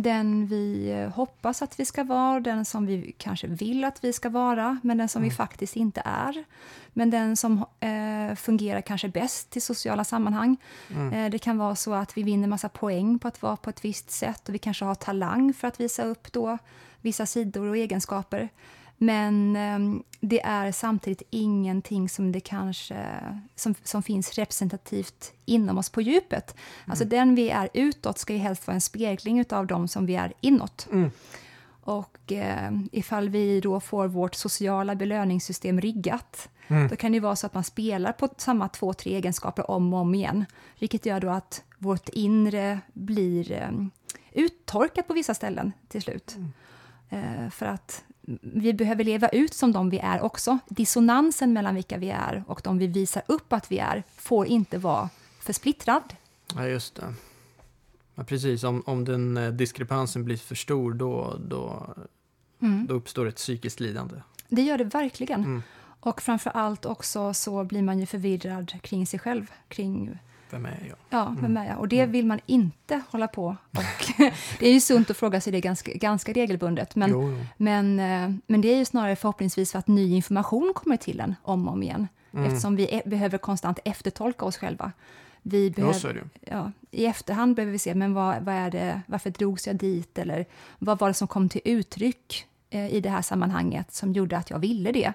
[0.03, 4.13] den vi eh, hoppas att vi ska vara, den som vi kanske vill att vi
[4.13, 5.29] ska vara, men den som mm.
[5.29, 6.43] vi faktiskt inte är.
[6.93, 10.57] Men den som eh, fungerar kanske bäst i sociala sammanhang.
[10.89, 11.13] Mm.
[11.13, 13.85] Eh, det kan vara så att vi vinner massa poäng på att vara på ett
[13.85, 16.57] visst sätt och vi kanske har talang för att visa upp då
[17.01, 18.49] vissa sidor och egenskaper.
[18.97, 23.05] Men eh, det är samtidigt ingenting som, det kanske,
[23.55, 26.55] som, som finns representativt inom oss på djupet.
[26.55, 26.91] Mm.
[26.91, 30.15] Alltså den vi är utåt ska ju helst vara en spegling av de som vi
[30.15, 30.87] är inåt.
[30.91, 31.11] Mm.
[31.83, 36.87] Och eh, ifall vi då får vårt sociala belöningssystem riggat, mm.
[36.87, 39.99] då kan det vara så att man spelar på samma två, tre egenskaper om och
[39.99, 40.45] om igen.
[40.79, 43.69] Vilket gör då att vårt inre blir eh,
[44.31, 46.35] uttorkat på vissa ställen till slut.
[46.37, 46.53] Mm.
[47.09, 48.03] Eh, för att
[48.41, 50.59] vi behöver leva ut som de vi är också.
[50.67, 54.77] Dissonansen mellan vilka vi är och de vi visar upp att vi är får inte
[54.77, 55.09] vara
[55.39, 56.15] för splittrad.
[56.55, 57.13] Ja, just det.
[58.15, 61.95] Ja, precis, om, om den eh, diskrepansen blir för stor då, då,
[62.61, 62.87] mm.
[62.87, 64.15] då uppstår ett psykiskt lidande.
[64.49, 65.43] Det gör det verkligen.
[65.43, 65.63] Mm.
[65.99, 70.85] Och framför allt också så blir man ju förvirrad kring sig själv, kring vem är
[70.87, 70.97] jag?
[71.09, 71.79] Ja, vem är jag?
[71.79, 72.11] Och det mm.
[72.11, 73.55] vill man inte hålla på.
[73.71, 74.13] Och
[74.59, 76.95] det är ju sunt att fråga sig det ganska, ganska regelbundet.
[76.95, 77.45] Men, jo, jo.
[77.57, 81.35] Men, eh, men det är ju snarare förhoppningsvis för att ny information kommer till en
[81.43, 82.07] om och om igen.
[82.31, 82.45] Mm.
[82.45, 84.91] Eftersom vi e behöver konstant eftertolka oss själva.
[85.41, 89.67] Vi behöver, ja, I efterhand behöver vi se, men vad, vad är det, varför drogs
[89.67, 90.17] jag dit?
[90.17, 90.45] Eller
[90.79, 94.49] vad var det som kom till uttryck eh, i det här sammanhanget som gjorde att
[94.49, 95.13] jag ville det?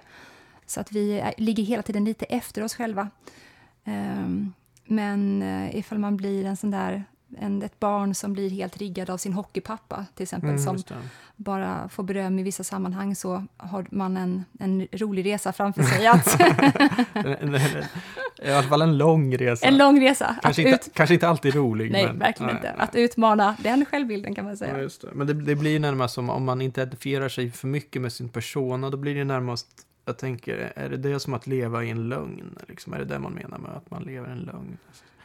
[0.65, 3.09] Så att vi är, ligger hela tiden lite efter oss själva.
[3.85, 4.53] Um,
[4.85, 7.03] men uh, ifall man blir en sån där
[7.37, 10.83] en, ett barn som blir helt riggad av sin hockeypappa, till exempel, mm, som
[11.35, 16.07] bara får beröm i vissa sammanhang, så har man en, en rolig resa framför sig.
[16.07, 16.41] Att
[18.43, 19.67] I alla fall en lång resa.
[19.67, 20.35] En lång resa.
[20.41, 20.89] Kanske, inte, ut...
[20.93, 21.91] kanske inte alltid rolig.
[21.91, 22.83] Nej, men, verkligen nej, inte.
[22.83, 24.81] Att utmana den självbilden kan man säga.
[24.81, 25.07] Ja, det.
[25.13, 28.29] Men det, det blir närmast som om man inte identifierar sig för mycket med sin
[28.29, 29.67] persona, då blir det närmast
[30.05, 32.59] jag tänker, är det det som att leva i en lögn?
[32.67, 32.93] Liksom?
[32.93, 34.77] Är det det man menar med att man lever i en lögn?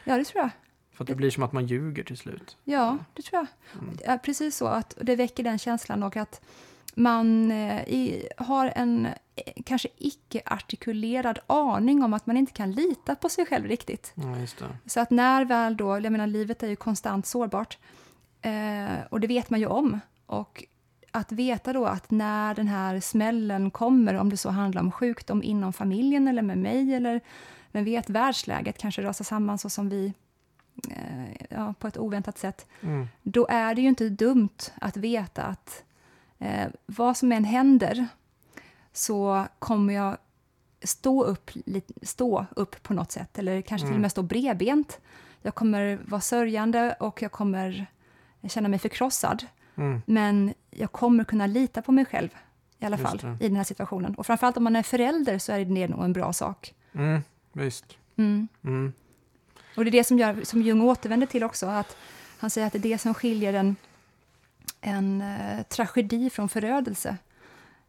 [0.03, 0.49] Ja, det tror jag.
[0.91, 2.57] För att det blir som att man ljuger till slut.
[2.63, 3.81] Ja, det tror jag.
[3.81, 3.97] Mm.
[4.05, 4.67] Ja, precis så.
[4.67, 6.41] Att det väcker den känslan och att
[6.95, 13.15] man eh, i, har en eh, kanske icke-artikulerad aning om att man inte kan lita
[13.15, 14.13] på sig själv riktigt.
[14.15, 17.77] Ja, så att när väl då, jag menar livet är ju konstant sårbart
[18.41, 19.99] eh, och det vet man ju om.
[20.25, 20.63] Och
[21.11, 25.43] att veta då att när den här smällen kommer, om det så handlar om sjukdom
[25.43, 27.21] inom familjen eller med mig eller
[27.71, 30.13] men vet världsläget kanske rasar samman så som vi
[30.87, 33.07] Eh, ja, på ett oväntat sätt, mm.
[33.23, 35.83] då är det ju inte dumt att veta att
[36.39, 38.07] eh, vad som än händer
[38.93, 40.17] så kommer jag
[40.83, 41.51] stå upp,
[42.01, 44.09] stå upp på något sätt, eller kanske till och med mm.
[44.09, 44.99] stå bredbent.
[45.41, 47.85] Jag kommer vara sörjande och jag kommer
[48.47, 49.45] känna mig förkrossad.
[49.79, 50.01] Mm.
[50.05, 52.29] Men jag kommer kunna lita på mig själv
[52.79, 54.15] i alla fall i den här situationen.
[54.15, 56.73] Och framförallt om man är förälder så är det nog en bra sak.
[56.93, 57.21] Mm,
[57.53, 57.97] visst.
[58.17, 58.47] Mm.
[58.63, 58.93] mm.
[59.75, 61.97] Och det är det som, gör, som Jung återvänder till också, att
[62.39, 63.75] han säger att det är det som skiljer en,
[64.81, 67.17] en uh, tragedi från förödelse.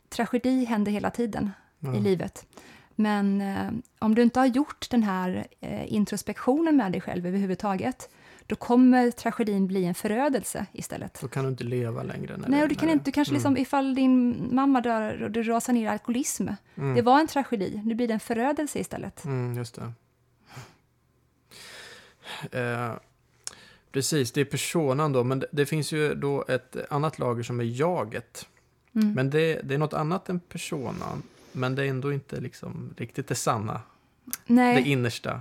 [0.08, 1.94] Tragedi händer hela tiden ja.
[1.94, 2.46] i livet.
[2.94, 8.08] Men uh, om du inte har gjort den här uh, introspektionen med dig själv överhuvudtaget,
[8.50, 11.18] då kommer tragedin bli en förödelse istället.
[11.20, 12.36] Då kan du inte leva längre.
[12.36, 13.62] När Nej, och du kan inte, du kanske liksom, mm.
[13.62, 16.94] ifall din mamma dör och du rasar ner i alkoholism, mm.
[16.94, 19.24] det var en tragedi, nu blir det en förödelse istället.
[19.24, 19.92] Mm, just det.
[22.60, 22.92] Eh,
[23.92, 27.60] precis, det är personan då, men det, det, finns ju då ett annat lager som
[27.60, 28.48] är jaget.
[28.94, 29.12] Mm.
[29.12, 33.28] Men det, det är något annat än personan, men det är ändå inte liksom riktigt
[33.28, 33.80] det sanna.
[34.46, 34.82] Nej.
[34.82, 35.40] Det innersta.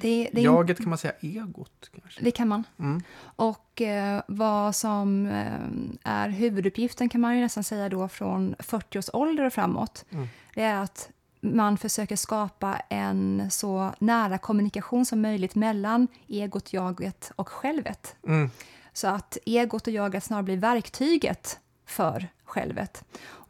[0.00, 1.90] Det, det Jaget kan man säga egot?
[2.00, 2.24] Kanske.
[2.24, 2.64] Det kan man.
[2.78, 3.02] Mm.
[3.20, 8.98] Och eh, vad som eh, är huvuduppgiften kan man ju nästan säga då från 40
[8.98, 10.28] års ålder och framåt, mm.
[10.54, 17.32] det är att man försöker skapa en så nära kommunikation som möjligt mellan egot, jaget
[17.36, 18.16] och självet.
[18.26, 18.50] Mm.
[18.92, 23.04] Så att egot och jaget snarare blir verktyget för självet.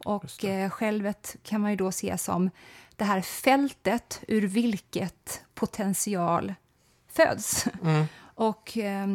[0.04, 2.50] Och eh, självet kan man ju då se som
[2.98, 6.54] det här fältet ur vilket potential
[7.08, 7.66] föds.
[7.82, 8.06] Mm.
[8.20, 9.06] Och eh,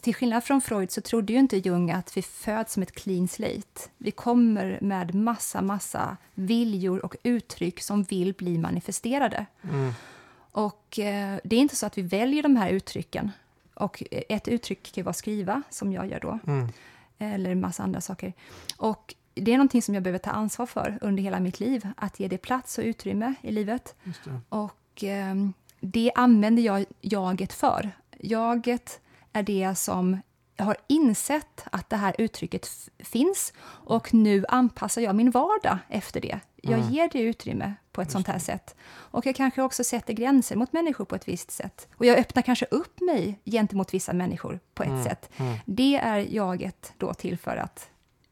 [0.00, 3.28] till skillnad från Freud så trodde ju inte Jung att vi föds som ett clean
[3.28, 3.90] slate.
[3.98, 9.46] Vi kommer med massa, massa viljor och uttryck som vill bli manifesterade.
[9.62, 9.92] Mm.
[10.52, 13.30] Och eh, det är inte så att vi väljer de här uttrycken.
[13.74, 16.38] Och ett uttryck kan vara skriva, som jag gör då.
[16.46, 16.68] Mm.
[17.18, 18.32] Eller en massa andra saker.
[18.76, 21.88] Och det är någonting som jag behöver ta ansvar för under hela mitt liv.
[21.96, 23.94] Att ge det plats och utrymme i livet.
[24.48, 25.34] Och eh,
[25.80, 29.00] det använder jag jaget för jaget
[29.32, 30.20] är det som
[30.58, 36.40] har insett att det här uttrycket finns och nu anpassar jag min vardag efter det.
[36.62, 36.92] Jag mm.
[36.92, 38.40] ger det utrymme på ett Just sånt här det.
[38.40, 38.76] sätt.
[38.90, 41.88] Och jag kanske också sätter gränser mot människor på ett visst sätt.
[41.96, 45.04] Och jag öppnar kanske upp mig gentemot vissa människor på ett mm.
[45.04, 45.30] sätt.
[45.36, 45.56] Mm.
[45.64, 47.90] Det är jaget då till för att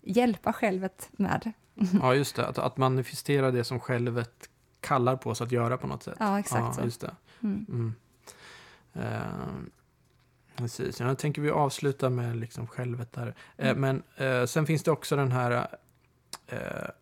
[0.09, 1.53] hjälpa självet med.
[2.03, 2.47] Ja, just det.
[2.47, 4.49] Att, att manifestera det som självet
[4.81, 6.16] kallar på oss att göra på något sätt.
[6.18, 6.85] Ja, exakt ja.
[6.85, 7.16] Just det.
[7.42, 7.94] Mm.
[8.97, 9.03] Uh,
[10.57, 13.35] Precis, jag tänker vi avsluta med liksom självet där.
[13.57, 13.81] Eh, mm.
[13.81, 15.66] Men eh, sen finns det också den här,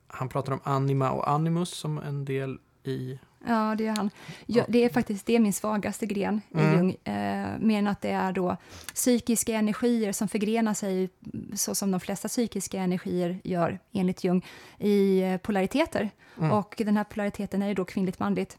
[0.06, 3.18] han pratar om anima och animus som en del i...
[3.46, 4.10] Ja, det gör han.
[4.46, 6.74] Ja, det är faktiskt det är min svagaste gren i mm.
[6.76, 8.56] Jung, eh, mer än att det är då
[8.94, 11.10] psykiska energier som förgrenar sig,
[11.54, 14.46] så som de flesta psykiska energier gör, enligt Jung,
[14.78, 16.10] i eh, polariteter.
[16.38, 16.52] Mm.
[16.52, 18.56] Och den här polariteten är ju då kvinnligt manligt.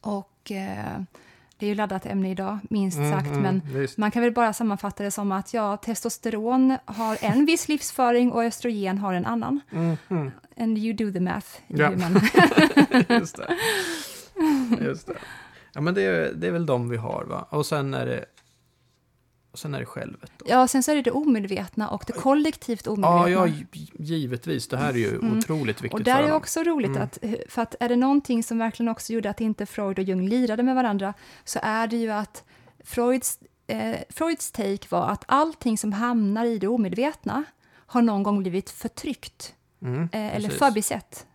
[0.00, 0.52] Och...
[0.52, 1.00] Eh,
[1.60, 3.98] det är ju laddat ämne idag, minst mm, sagt, mm, men visst.
[3.98, 8.44] man kan väl bara sammanfatta det som att ja, testosteron har en viss livsföring och
[8.44, 9.60] östrogen har en annan.
[9.72, 10.30] Mm, mm.
[10.56, 11.46] And you do the math.
[11.66, 11.92] Ja.
[13.08, 13.56] Just det.
[14.80, 15.16] Just det.
[15.72, 17.46] Ja, men det är, det är väl de vi har, va?
[17.50, 18.24] Och sen är det
[19.52, 20.30] och sen är det självet.
[20.36, 20.44] Då.
[20.48, 23.30] Ja, sen så är det det omedvetna och det kollektivt omedvetna.
[23.30, 23.54] Ja, ja
[23.98, 24.68] givetvis.
[24.68, 25.38] Det här är ju mm.
[25.38, 27.02] otroligt viktigt Och där är också roligt mm.
[27.02, 30.28] att, för att är det någonting som verkligen också gjorde att inte Freud och Jung
[30.28, 32.44] lirade med varandra, så är det ju att
[32.84, 37.44] Freuds, eh, Freuds take var att allting som hamnar i det omedvetna
[37.86, 41.26] har någon gång blivit förtryckt, mm, eh, eller förbisett.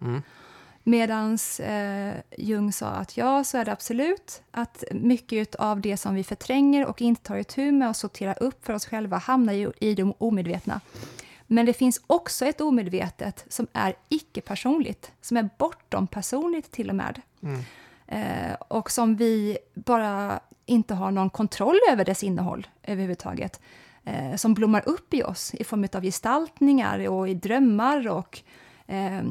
[0.88, 4.42] Medan eh, Jung sa att ja, så är det absolut.
[4.52, 8.66] Att mycket av det som vi förtränger och inte tar itu med och sorterar upp
[8.66, 10.82] för oss själva hamnar ju i det omedvetna.
[11.48, 16.96] Men det finns också ett omedvetet som är icke-personligt, som är bortom personligt till och
[16.96, 17.22] med.
[17.44, 17.62] Mm.
[18.08, 23.62] Eh, och som vi bara inte har någon kontroll över dess innehåll överhuvudtaget.
[24.04, 28.42] Eh, som blommar upp i oss i form av gestaltningar och i drömmar och
[28.88, 29.24] eh,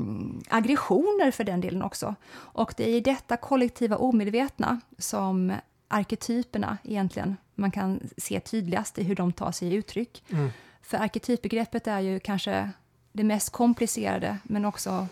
[0.49, 2.14] aggressioner för den delen också.
[2.33, 5.53] Och det är i detta kollektiva omedvetna som
[5.88, 10.25] arketyperna egentligen, man kan se tydligast i hur de tar sig uttryck.
[10.31, 10.51] Mm.
[10.83, 12.71] För arketypbegreppet är ju kanske
[13.12, 15.07] det mest komplicerade, men också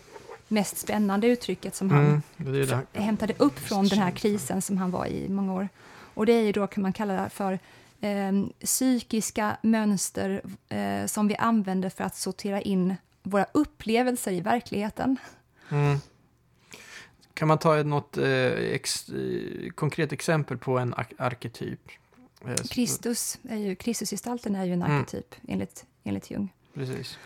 [0.47, 2.99] mest spännande uttrycket som han mm, det det.
[2.99, 5.69] hämtade upp från den här krisen som han var i många år.
[6.13, 7.59] Och det är ju då, kan man kalla det för,
[8.01, 8.31] eh,
[8.65, 15.17] psykiska mönster eh, som vi använder för att sortera in våra upplevelser i verkligheten.
[15.69, 15.97] Mm.
[17.33, 21.79] Kan man ta något eh, ex, eh, konkret exempel på en arketyp?
[22.45, 24.97] Eh, Kristus är ju, Kristusgestalten är ju en mm.
[24.97, 26.53] arketyp enligt, enligt Jung.
[26.73, 27.17] Precis.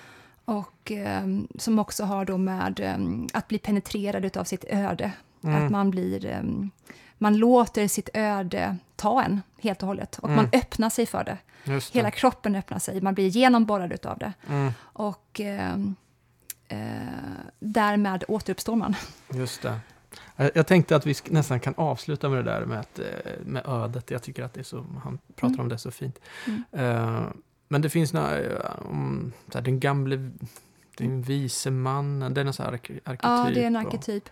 [0.45, 2.97] Och eh, som också har då med eh,
[3.33, 5.11] att bli penetrerad av sitt öde.
[5.43, 5.65] Mm.
[5.65, 6.43] Att man blir...
[7.17, 10.19] Eh, man låter sitt öde ta en helt och hållet.
[10.19, 10.35] Och mm.
[10.35, 11.37] man öppnar sig för det.
[11.63, 11.89] det.
[11.93, 14.33] Hela kroppen öppnar sig, man blir genomborrad av det.
[14.49, 14.71] Mm.
[14.79, 15.95] Och ehm,
[16.67, 16.77] eh,
[17.59, 18.95] därmed återuppstår man.
[19.33, 19.79] Just det.
[20.53, 23.05] Jag tänkte att vi nästan kan avsluta med det där med, att, eh,
[23.45, 24.11] med ödet.
[24.11, 25.59] Jag tycker att det är så, han pratar mm.
[25.59, 26.19] om det så fint.
[26.45, 26.85] Mm.
[26.85, 27.27] Uh,
[27.67, 28.37] men det finns några,
[28.89, 30.31] um, här, den gamle,
[30.97, 33.19] den vise mannen, det är en sån här arketyp.
[33.21, 34.25] Ja, det är en arketyp.
[34.25, 34.31] Och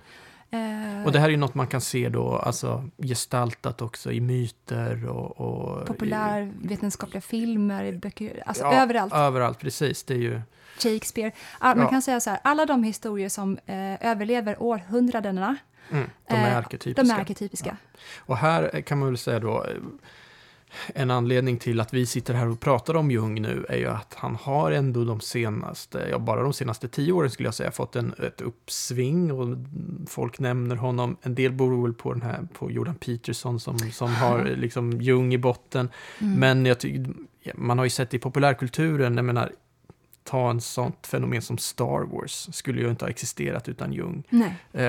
[1.11, 5.41] det här är ju något man kan se då, alltså gestaltat också i myter och...
[5.41, 9.13] och Populärvetenskapliga filmer, böcker, alltså ja, överallt.
[9.13, 10.03] Överallt, precis.
[10.03, 10.41] Det är ju...
[10.79, 11.31] Shakespeare.
[11.59, 11.89] Man ja.
[11.89, 15.55] kan säga så här, alla de historier som eh, överlever århundradena,
[15.91, 17.03] mm, de är arketypiska.
[17.03, 17.77] De är arketypiska.
[17.81, 17.99] Ja.
[18.17, 19.65] Och här kan man väl säga då,
[20.95, 24.13] en anledning till att vi sitter här och pratar om Jung nu är ju att
[24.13, 27.95] han har ändå de senaste, ja bara de senaste tio åren skulle jag säga, fått
[27.95, 29.57] en, ett uppsving och
[30.07, 31.17] folk nämner honom.
[31.21, 35.33] En del beror väl på den här, på Jordan Peterson som, som har liksom Jung
[35.33, 35.89] i botten.
[36.21, 36.39] Mm.
[36.39, 37.13] Men jag tycker,
[37.55, 39.51] man har ju sett i populärkulturen, jag menar,
[40.25, 44.23] ta en sånt fenomen som Star Wars, skulle ju inte ha existerat utan Jung.
[44.73, 44.83] Eh,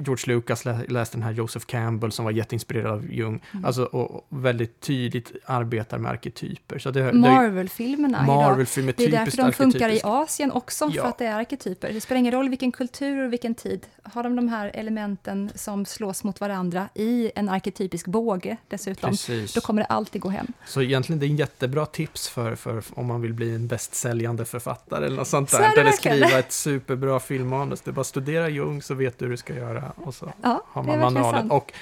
[0.00, 3.64] George Lucas lä läste den här Joseph Campbell som var jätteinspirerad av Jung, mm.
[3.64, 7.12] alltså, och, väldigt tydligt arbetar med arketyper.
[7.12, 11.02] Marvel-filmerna Marvel idag, det är därför de funkar i Asien också, ja.
[11.02, 11.92] för att det är arketyper.
[11.92, 15.86] Det spelar ingen roll vilken kultur och vilken tid, har de de här elementen som
[15.86, 19.54] slås mot varandra i en arketypisk båge dessutom, Precis.
[19.54, 20.46] då kommer det alltid gå hem.
[20.66, 23.68] Så egentligen det är en jättebra tips för, för om man vill bli en
[24.10, 25.78] bästsäljande författare eller något sånt där.
[25.78, 27.80] Eller skriva ett superbra filmmanus.
[27.80, 30.64] Det är bara studera Jung så vet du hur du ska göra och så ja,
[30.66, 31.50] har man manualen.
[31.50, 31.72] Och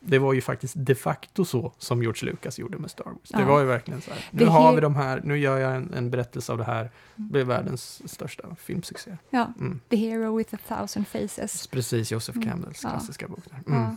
[0.00, 3.16] det var ju faktiskt de facto så som George Lucas gjorde med Star Wars.
[3.28, 3.38] Ja.
[3.38, 4.24] Det var ju verkligen så här.
[4.30, 6.90] Nu det har vi de här, nu gör jag en, en berättelse av det här.
[7.16, 9.16] Det blev världens största filmsuccé.
[9.30, 9.80] Ja, mm.
[9.88, 11.66] The Hero with a thousand faces.
[11.66, 12.48] Precis, Joseph mm.
[12.48, 12.92] Campbells mm.
[12.92, 13.44] klassiska bok.
[13.66, 13.96] Mm.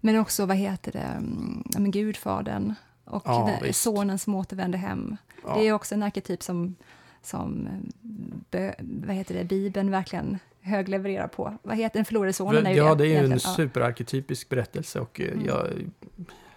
[0.00, 4.78] Men också, vad heter det, mm, ja, men Gudfadern och ja, den, sonen som återvände
[4.78, 5.16] hem.
[5.54, 6.76] Det är också en arketyp som,
[7.22, 7.68] som
[8.78, 11.58] vad heter det, Bibeln verkligen höglevererar på.
[11.62, 12.66] Vad heter den förlorade sonen?
[12.66, 15.46] Är ja, det är ju en superarketypisk berättelse och eh, mm.
[15.46, 15.66] jag,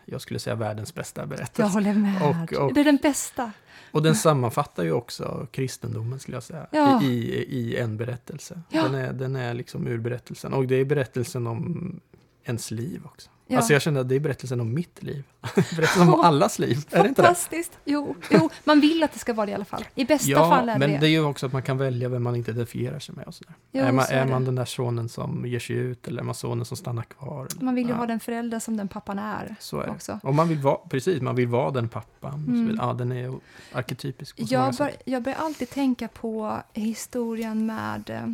[0.05, 1.61] jag skulle säga världens bästa berättelse.
[1.61, 2.21] Jag håller med.
[2.21, 3.51] Och, och, det är den bästa.
[3.91, 7.03] Och den sammanfattar ju också kristendomen, skulle jag säga, ja.
[7.03, 8.61] i, i en berättelse.
[8.69, 8.83] Ja.
[8.83, 10.53] Den, är, den är liksom ur berättelsen.
[10.53, 11.99] Och det är berättelsen om
[12.43, 13.29] ens liv också.
[13.47, 13.57] Ja.
[13.57, 15.23] Alltså jag känner att det är berättelsen om mitt liv.
[15.55, 17.25] berättelsen om allas liv, är det inte det?
[17.25, 17.77] Fantastiskt!
[17.85, 19.85] Jo, jo, man vill att det ska vara det i alla fall.
[19.95, 22.09] I bästa ja, fall är det men det är ju också att man kan välja
[22.09, 23.27] vem man identifierar sig med.
[23.27, 23.53] Och sådär.
[23.71, 26.21] Jo, är man, så är, är man den där sonen som ger sig ut eller
[26.21, 27.47] är man sonen som stannar kvar?
[27.59, 27.95] Man vill ju ja.
[27.97, 29.55] ha den förälder som den pappan är.
[29.59, 29.91] Så är det.
[29.91, 30.19] Också.
[30.23, 32.45] Och man vill vara, precis, man vill vara den pappan.
[32.47, 32.77] Mm.
[32.81, 33.33] Ja, den är
[33.71, 34.35] arketypisk.
[34.39, 38.27] Jag, bör, jag börjar alltid tänka på historien med eh,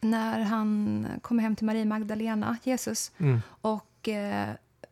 [0.00, 3.40] när han kommer hem till Maria Magdalena, Jesus, mm.
[3.60, 4.48] och eh,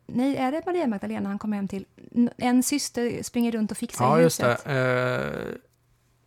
[0.07, 1.87] nej, är det Maria Magdalena han kommer hem till?
[2.37, 4.49] En syster springer runt och fixar ja, i huset.
[4.49, 4.73] Just det.
[4.73, 5.55] Uh,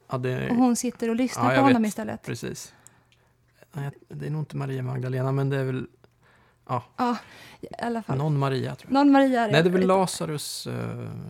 [0.09, 0.49] ja, det...
[0.49, 1.89] Och hon sitter och lyssnar ja, på honom vet.
[1.89, 2.23] istället.
[2.23, 2.73] Precis.
[3.71, 5.87] Nej, det är nog inte Maria Magdalena, men det är väl...
[6.67, 7.17] Ja, ja
[7.61, 8.17] i alla fall.
[8.17, 8.93] Någon Maria, tror jag.
[8.93, 10.67] Någon Maria är Nej, det är väl Lazarus...
[10.67, 10.73] Uh...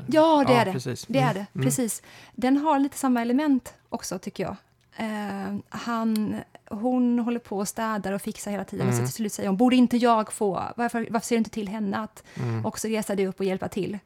[0.08, 0.72] Ja, det är det.
[0.72, 1.06] Precis.
[1.08, 1.34] Det är mm.
[1.34, 1.66] det, mm.
[1.66, 2.04] precis.
[2.34, 4.56] Den har lite samma element också, tycker jag.
[5.00, 6.36] Uh, han
[6.70, 8.88] hon håller på och städar och fixar hela tiden.
[8.88, 9.00] Mm.
[9.00, 10.64] Och så till slut säger hon, borde inte jag få?
[10.76, 12.66] Varför, varför ser du inte till henne att mm.
[12.66, 14.00] också resa dig upp och hjälpa till?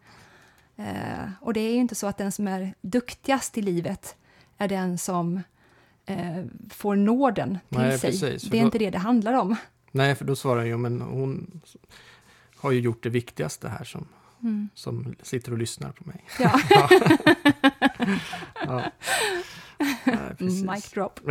[0.79, 4.15] Uh, och det är ju inte så att den som är duktigast i livet
[4.57, 5.41] är den som
[6.05, 8.11] eh, får nåden till Nej, sig.
[8.11, 9.55] precis, det är då- inte det det handlar om.
[9.91, 11.61] Nej, för då svarar jag, men hon
[12.55, 14.07] har ju gjort det viktigaste här som,
[14.43, 14.69] Mm.
[14.73, 16.23] som sitter och lyssnar på mig.
[16.39, 16.59] Ja.
[18.65, 18.83] Ja.
[20.39, 21.19] Mic drop.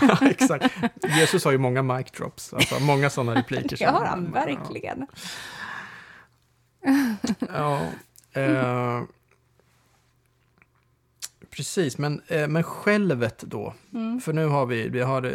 [0.00, 0.74] Ja, Exakt.
[1.02, 3.76] Jesus har ju många mic drops, alltså många sådana repliker.
[3.76, 5.06] Det har han verkligen.
[7.52, 7.80] Ja,
[8.32, 9.02] eh,
[11.56, 13.74] precis, men, eh, men självet då?
[13.94, 14.20] Mm.
[14.20, 15.32] För nu har vi, vi har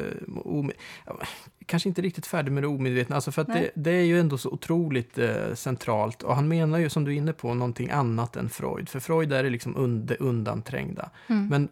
[1.05, 1.19] ja,
[1.65, 4.49] kanske inte riktigt färdig med det omedvetna, alltså för det, det är ju ändå så
[4.49, 6.23] otroligt eh, centralt.
[6.23, 8.89] Och han menar ju, som du är inne på, någonting annat än Freud.
[8.89, 11.09] För Freud är det liksom und, undanträngda.
[11.27, 11.47] Mm.
[11.47, 11.69] Men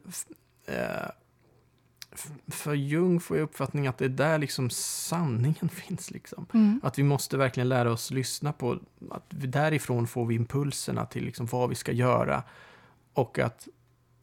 [0.66, 1.10] eh,
[2.48, 6.12] för Jung får jag uppfattningen att det är där liksom sanningen finns.
[6.12, 6.46] Liksom.
[6.54, 6.82] Mm.
[6.84, 8.80] Att vi måste verkligen lära oss lyssna på,
[9.12, 12.44] att därifrån får vi impulserna till liksom vad vi ska göra.
[13.14, 13.68] Och att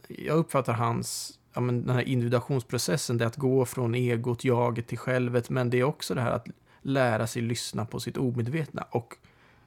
[0.08, 4.86] jag uppfattar hans, ja men den här individuationsprocessen, det är att gå från egot, jaget
[4.86, 6.46] till självet, men det är också det här att
[6.82, 9.14] lära sig lyssna på sitt omedvetna och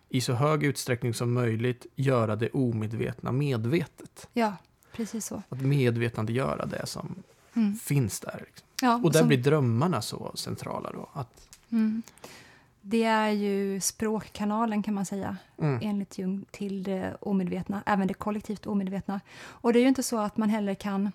[0.10, 4.28] i så hög utsträckning som möjligt göra det omedvetna medvetet.
[4.34, 4.56] Ja,
[4.96, 5.44] precis så.
[5.50, 7.16] Att medvetandegöra det som
[7.54, 7.76] Mm.
[7.76, 8.44] finns där.
[8.48, 8.68] Liksom.
[8.82, 11.10] Ja, Och där som- blir drömmarna så centrala då.
[11.14, 12.02] Att, Mm.
[12.82, 18.14] Det är ju språkkanalen kan man säga, mm, enligt Jung, till det omedvetna, även det
[18.14, 19.22] kollektivt omedvetna.
[19.40, 21.12] Och det är ju inte så att man heller kan,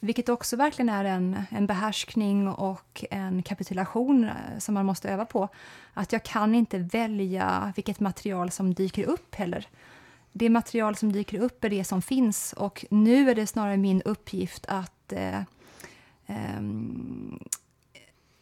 [0.00, 5.24] vilket också verkligen är en, en behärskning och en kapitulation eh, som man måste öva
[5.24, 5.48] på,
[5.94, 9.66] att jag kan inte välja vilket material som dyker upp heller.
[10.32, 14.02] Det material som dyker upp är det som finns och nu är det snarare min
[14.02, 15.42] uppgift att eh,
[16.26, 17.38] ehm,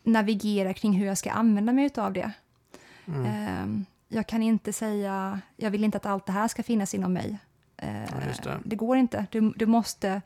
[0.03, 2.33] navigera kring hur jag ska använda mig av det.
[3.07, 6.95] Mm, Ehm, Jag kan inte säga, jag vill inte att allt det här ska finnas
[6.95, 7.39] inom mig.
[7.77, 8.77] Eh, Ja, just det.
[8.77, 9.27] går inte.
[9.31, 10.23] Du, du måste,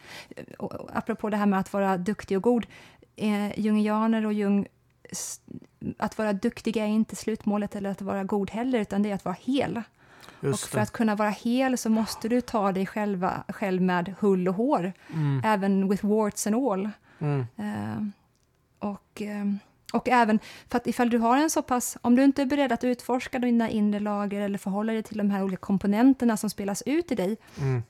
[0.58, 2.66] och- och apropå det här med att vara duktig och god,
[3.16, 4.66] eh, jungianer och Jung,
[5.98, 9.24] att vara duktig är inte slutmålet eller att vara god heller, utan det är att
[9.24, 9.82] vara hel.
[10.38, 10.82] och just för det.
[10.82, 14.92] att kunna vara hel så måste du ta dig själva, själv med hull och hår,
[15.12, 16.90] Mm, även with warts and all.
[17.18, 18.02] mm, Eh,
[18.88, 19.44] och, eh,
[19.92, 20.38] och även
[20.68, 23.38] för att ifall du har en så pass, om du inte är beredd att utforska
[23.38, 27.14] dina inre lager eller förhålla dig till de här olika komponenterna som spelas ut i
[27.14, 27.82] dig, mm,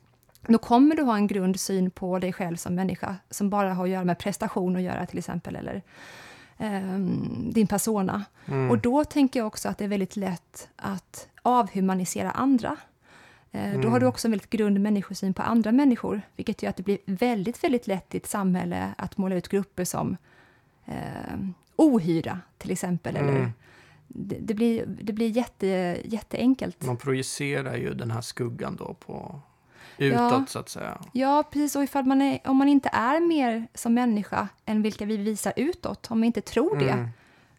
[0.49, 3.91] då kommer du ha en grundsyn på dig själv som människa som bara har att
[3.91, 5.83] göra med prestation att göra till exempel, eller
[6.59, 8.25] ehm, din persona.
[8.47, 8.71] mm.
[8.71, 12.77] Och då tänker jag också att det är väldigt lätt att avhumanisera andra.
[13.53, 13.93] Eh, Då Mm.
[13.93, 16.99] har du också en väldigt grund människosyn på andra människor, vilket gör att det blir
[17.07, 20.17] väldigt, väldigt lätt i ett samhälle att måla ut grupper som
[20.87, 20.95] eh,
[21.81, 23.17] ohyra, till exempel.
[23.17, 23.51] Eller, Mm.
[24.09, 25.67] det, det blir, det blir jätte,
[26.05, 26.83] jätteenkelt.
[26.87, 29.41] Man projicerar ju den här skuggan då på
[29.99, 30.45] utåt Ja.
[30.49, 31.01] så att säga.
[31.13, 31.77] Ja, precis.
[31.77, 35.53] Och ifall man är, om man inte är mer som människa än vilka vi visar
[35.57, 37.09] utåt, om vi inte tror det, Mm.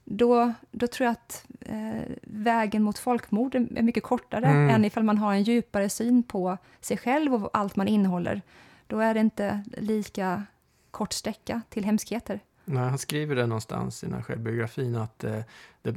[0.04, 4.70] då, då tror jag att eh, vägen mot folkmord är är mycket kortare Mm.
[4.70, 8.42] än ifall man har en djupare syn på sig själv och allt man innehåller.
[8.88, 10.44] Då är det inte lika
[10.92, 12.40] kort sträcka till hemskheter.
[12.72, 15.40] Nej, han skriver det någonstans i den här självbiografin att eh,
[15.82, 15.96] det,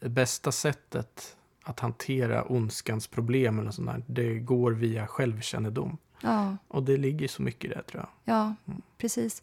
[0.00, 5.98] det bästa sättet att hantera ondskans problem eller sånt där, det går via självkännedom.
[6.20, 8.34] Ja, Och det ligger så mycket i det tror jag.
[8.34, 8.82] ja Mm.
[8.98, 9.42] precis.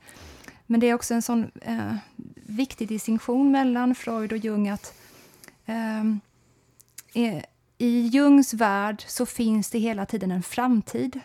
[0.65, 1.95] Men det är också en sån eh,
[2.35, 4.93] viktig distinktion mellan Freud och Jung att
[5.65, 6.03] eh,
[7.77, 11.19] i Jungs värld så finns det hela tiden en framtid.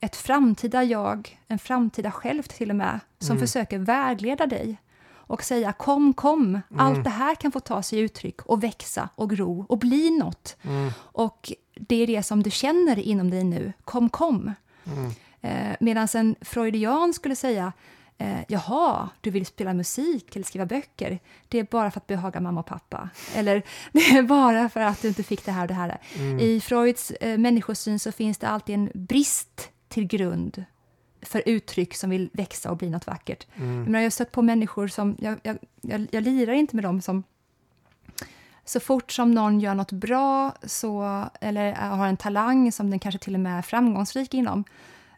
[0.00, 3.46] Ett framtida jag, en framtida själv till och med, som Mm.
[3.46, 4.76] försöker vägleda dig
[5.12, 7.02] och säga kom, kom, allt Mm.
[7.02, 10.56] det här kan få ta sig uttryck och växa och gro och bli något.
[10.62, 14.52] Mm, Och det är det som du känner inom dig nu, kom, kom.
[14.86, 15.10] mm,
[15.42, 17.72] Eh, Medan en freudian skulle säga
[18.18, 21.18] eh, Jaha, du vill spela musik eller skriva böcker.
[21.48, 23.08] Det är bara för att behaga mamma och pappa.
[23.34, 25.98] Eller det är bara för att du inte fick det här och det här.
[26.16, 30.64] mm, I Freuds eh, människosyn så finns det alltid en brist till grund
[31.22, 33.46] för uttryck som vill växa och bli något vackert.
[33.54, 36.76] Jag, mm, menar, jag har stött på människor som, jag, jag, jag, jag lirar inte
[36.76, 37.22] med dem som
[38.64, 43.18] så fort som någon gör något bra så, eller har en talang som den kanske
[43.18, 44.64] till och med är framgångsrik inom,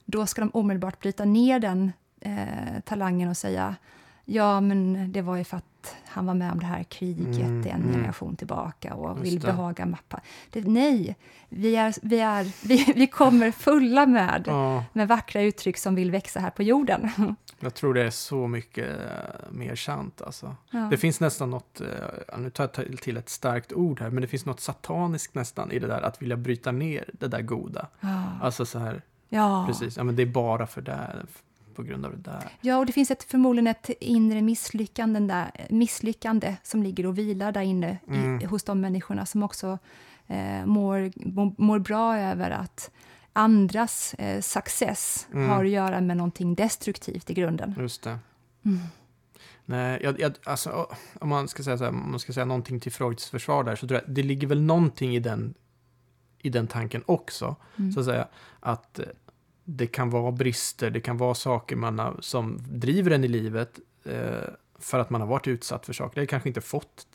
[0.05, 3.77] då ska de omedelbart bryta ner den eh, talangen och säga
[4.25, 7.67] ja, men det var ju för att han var med om det här kriget Mm,
[7.67, 7.93] en mm.
[7.93, 10.21] generation tillbaka och vill behaga mappa.
[10.51, 11.17] Det, nej,
[11.49, 16.11] vi, är, vi, är, vi, vi kommer fulla med, Ja, med vackra uttryck som vill
[16.11, 17.11] växa här på jorden.
[17.61, 20.57] jag tror det är så mycket eh, mer sant alltså.
[20.71, 20.79] Ja.
[20.79, 24.29] Det finns nästan något, eh, nu tar jag till ett starkt ord här, men det
[24.29, 27.87] finns något sataniskt nästan i det där att vilja bryta ner det där goda.
[28.01, 28.23] Ja.
[28.43, 29.65] Alltså så här, ja.
[29.69, 31.27] precis, ja men det är bara för det,
[31.75, 32.45] på grund av det där.
[32.61, 37.53] Ja, och det finns ett, förmodligen ett inre misslyckande, där, misslyckande som ligger och vilar
[37.53, 38.41] där inne Mm.
[38.41, 39.79] i, hos de människorna som också
[40.27, 41.13] eh, mår,
[41.63, 42.91] mår, bra över att
[43.33, 45.49] andras eh, success Mm.
[45.49, 47.75] har att göra med någonting destruktivt i grunden.
[47.79, 48.19] Just det.
[48.65, 48.79] Mm.
[49.65, 50.87] Nej, jag, jag, alltså,
[51.21, 53.77] om man ska säga så här, om man ska säga någonting till Freuds försvar där,
[53.77, 55.55] så tror jag det ligger väl någonting i den,
[56.39, 57.57] i den tanken också.
[57.79, 57.93] Mm.
[57.93, 58.29] Så att säga
[58.61, 59.05] att eh,
[59.77, 63.79] det kan vara brister, det kan vara saker man har, som driver en i livet
[64.05, 64.49] eh,
[64.79, 66.19] för att man har varit utsatt för saker.
[66.19, 67.07] Eller kanske inte fått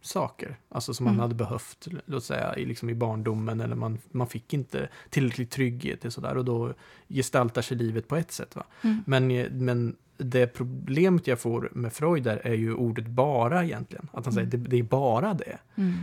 [0.00, 1.22] saker, alltså som man Mm.
[1.22, 6.04] hade behövt, låt säga i, liksom i barndomen, eller man, man fick inte tillräcklig trygghet
[6.04, 6.74] och sådär, och då
[7.08, 8.56] gestaltar sig livet på ett sätt.
[8.56, 8.64] Va?
[8.82, 9.02] Mm.
[9.06, 9.26] Men,
[9.64, 14.08] men det problemet jag får med Freud där är ju ordet bara egentligen.
[14.12, 14.62] Att han säger Mm.
[14.62, 15.58] det, det är bara det.
[15.74, 15.94] Mm.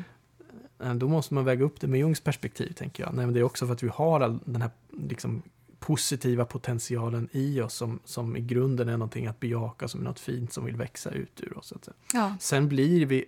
[0.79, 3.13] Eh, Då måste man väga upp det med Jungs perspektiv, tänker jag.
[3.13, 5.41] Nej, men det är också för att vi har all den här liksom,
[5.85, 10.19] positiva potentialen i oss som, som i grunden är någonting att bejaka, som är något
[10.19, 11.67] fint som vill växa ut ur oss.
[11.67, 11.95] Så att säga.
[12.13, 13.25] Ja, Sen blir vi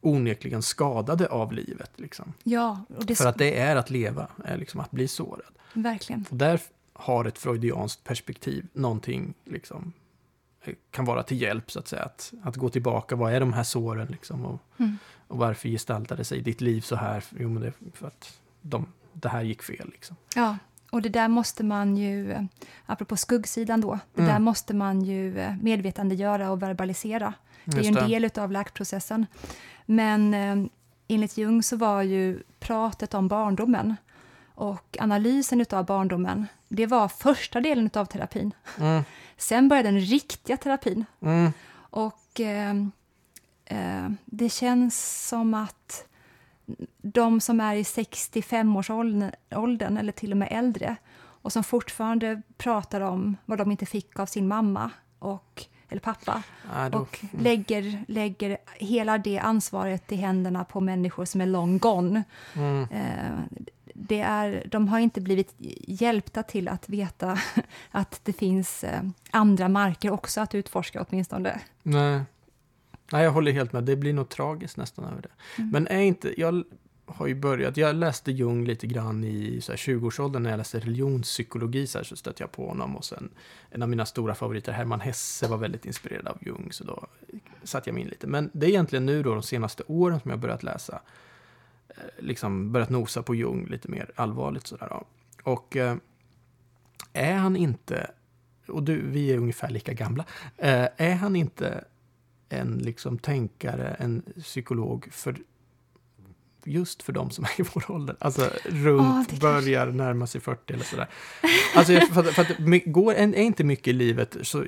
[0.00, 1.90] onekligen skadade av livet.
[1.96, 2.32] Liksom.
[2.42, 5.52] ja det, För att det är att leva, är liksom att bli sårad.
[5.74, 6.24] verkligen.
[6.30, 6.60] Och där
[6.92, 9.92] har ett freudianskt perspektiv någonting, liksom,
[10.64, 12.02] eh, kan vara till hjälp så att säga.
[12.02, 14.44] Att, att gå tillbaka, vad är de här såren liksom?
[14.46, 14.98] Och, Mm.
[15.28, 17.24] och varför gestaltade sig ditt liv så här?
[17.38, 20.16] Jo, men det är för att de, det här gick fel liksom.
[20.36, 20.56] Ja,
[20.92, 22.42] och det där måste man ju, eh,
[22.86, 24.32] apropå skuggsidan då, det Mm.
[24.32, 27.34] där måste man ju eh, medvetandegöra och verbalisera.
[27.64, 29.26] Det är ju en del av läkprocessen.
[29.86, 30.70] Men eh,
[31.08, 33.96] enligt Jung så var ju pratet om barndomen
[34.54, 38.52] och analysen av barndomen, det var första delen av terapin.
[38.80, 39.02] Mm,
[39.36, 41.04] Sen började den riktiga terapin.
[41.22, 42.74] mm, Och eh,
[43.64, 46.04] eh, det känns som att
[47.02, 53.36] de som är i 65-årsåldern eller till och med äldre och som fortfarande pratar om
[53.44, 56.42] vad de inte fick av sin mamma och, eller pappa
[56.90, 62.24] då, och lägger, lägger hela det ansvaret i händerna på människor som är long gone.
[62.54, 63.60] mm, Eh,
[63.94, 65.54] det är, de har inte blivit
[65.88, 67.38] hjälpta till att veta
[67.90, 71.60] att det finns eh, andra marker också att utforska åtminstone.
[71.82, 72.20] nej.
[73.12, 73.84] Nej, jag håller helt med.
[73.84, 75.28] Det blir nog tragiskt nästan över det.
[75.58, 75.70] Mm.
[75.70, 76.64] Men är inte, jag
[77.06, 80.78] har ju börjat, jag läste Jung lite grann i så här 20-årsåldern när jag läste
[80.78, 83.30] religionspsykologi så, här, så stötte jag på honom och sen
[83.70, 87.06] en av mina stora favoriter, Hermann Hesse, var väldigt inspirerad av Jung så då
[87.62, 88.26] satte jag mig in lite.
[88.26, 91.00] Men det är egentligen nu då de senaste åren som jag börjat läsa,
[91.88, 94.88] eh, liksom börjat nosa på Jung lite mer allvarligt sådär.
[94.90, 95.04] Då.
[95.42, 95.96] Och eh,
[97.12, 98.10] är han inte,
[98.68, 100.24] och du, vi är ungefär lika gamla,
[100.56, 101.84] eh, är han inte
[102.52, 105.36] en liksom tänkare, en psykolog för
[106.64, 108.16] just för de som är i vår ålder.
[108.20, 111.08] Alltså runt, Ja, det kanske- börjar närma sig 40 eller sådär.
[111.74, 114.64] Alltså för, för att går, är inte mycket i livet, så,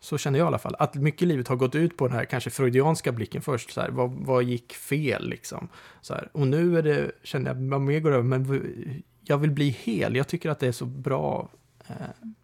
[0.00, 2.16] så känner jag i alla fall, att mycket i livet har gått ut på den
[2.16, 3.70] här kanske freudianska blicken först.
[3.70, 5.68] Så här, vad, vad gick fel liksom?
[6.00, 9.50] Så här, och nu är det, känner jag, vad mer går över, men jag vill
[9.50, 10.16] bli hel.
[10.16, 11.48] Jag tycker att det är så bra
[11.88, 11.94] eh,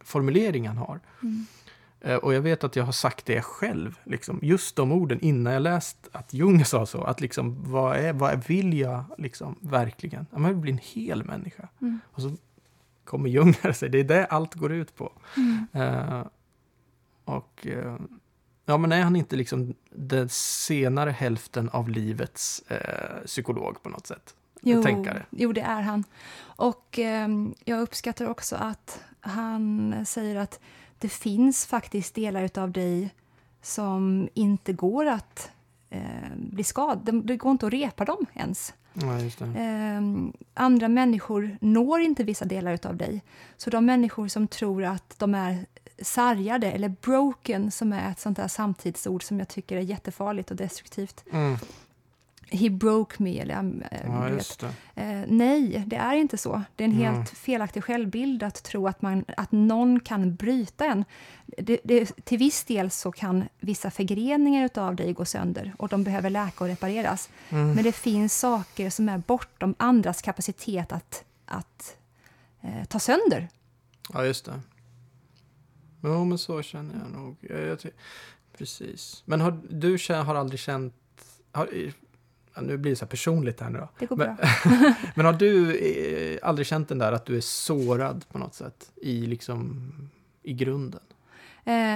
[0.00, 1.00] formulering han har.
[1.22, 1.46] Mm.
[2.00, 5.52] Eh, Och jag vet att jag har sagt det själv, liksom, just de orden innan
[5.52, 7.04] jag läst att Jung sa så.
[7.04, 10.26] Att liksom, vad, är, vad vill jag liksom, verkligen?
[10.32, 11.68] Jag vill bli en hel människa.
[11.80, 12.00] Mm.
[12.12, 12.36] Och så
[13.04, 15.12] kommer Jung och säger, det är det allt går ut på.
[15.36, 15.66] Mm.
[15.72, 16.22] Eh,
[17.24, 17.96] och eh,
[18.64, 24.06] ja, men är han inte liksom den senare hälften av livets eh, psykolog på något
[24.06, 24.34] sätt?
[24.62, 25.26] Jo, Tänkare.
[25.30, 26.04] jo, det är han.
[26.38, 30.60] Och ehm, jag uppskattar också att han säger att
[30.98, 33.14] det finns faktiskt delar av dig
[33.62, 35.50] som inte går att
[35.90, 36.00] eh,
[36.36, 37.20] bli skadade.
[37.20, 38.74] Det går inte att repa dem ens.
[38.92, 39.46] Ja.
[39.56, 43.22] Ehm, andra människor når inte vissa delar av dig.
[43.56, 45.66] Så de människor som tror att de är
[46.02, 50.56] sargade, eller broken, som är ett sånt där samtidsord som jag tycker är jättefarligt och
[50.56, 51.24] destruktivt.
[51.32, 51.56] Mm.
[52.50, 53.54] He broke me, eller
[53.90, 54.32] äh, Ja, vet.
[54.32, 54.72] just det.
[55.02, 56.62] Eh, nej, det är inte så.
[56.76, 57.14] Det är en Mm.
[57.14, 61.04] helt felaktig självbild att tro att, man, att någon kan bryta en.
[61.46, 66.04] Det, det, till viss del så kan vissa förgreningar av dig gå sönder och de
[66.04, 67.28] behöver läka och repareras.
[67.50, 67.72] Mm.
[67.72, 71.96] Men det finns saker som är bortom andras kapacitet att, att
[72.62, 73.48] eh, ta sönder.
[74.12, 74.60] Ja, just det.
[76.02, 77.36] Jo, men så känner jag nog.
[77.40, 77.78] Jag, jag,
[78.58, 79.22] precis.
[79.26, 80.94] Men har, du har aldrig känt...
[81.52, 81.68] Har,
[82.62, 83.88] nu blir det så här personligt här nu då.
[83.98, 84.46] Det går Men- bra.
[85.14, 88.90] Men har du eh, aldrig känt den där att du är sårad på något sätt?
[88.96, 89.92] I liksom...
[90.42, 91.00] I grunden?
[91.64, 91.94] Eh,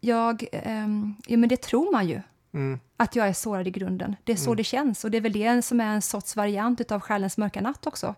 [0.00, 2.20] jag, ehm, ja, men det tror man ju.
[2.54, 2.80] Mm.
[2.96, 4.16] Att jag är sårad i grunden.
[4.24, 4.56] Det är så Mm.
[4.56, 5.04] det känns.
[5.04, 8.14] Och det är väl det som är en sorts variant av själens mörka natt också.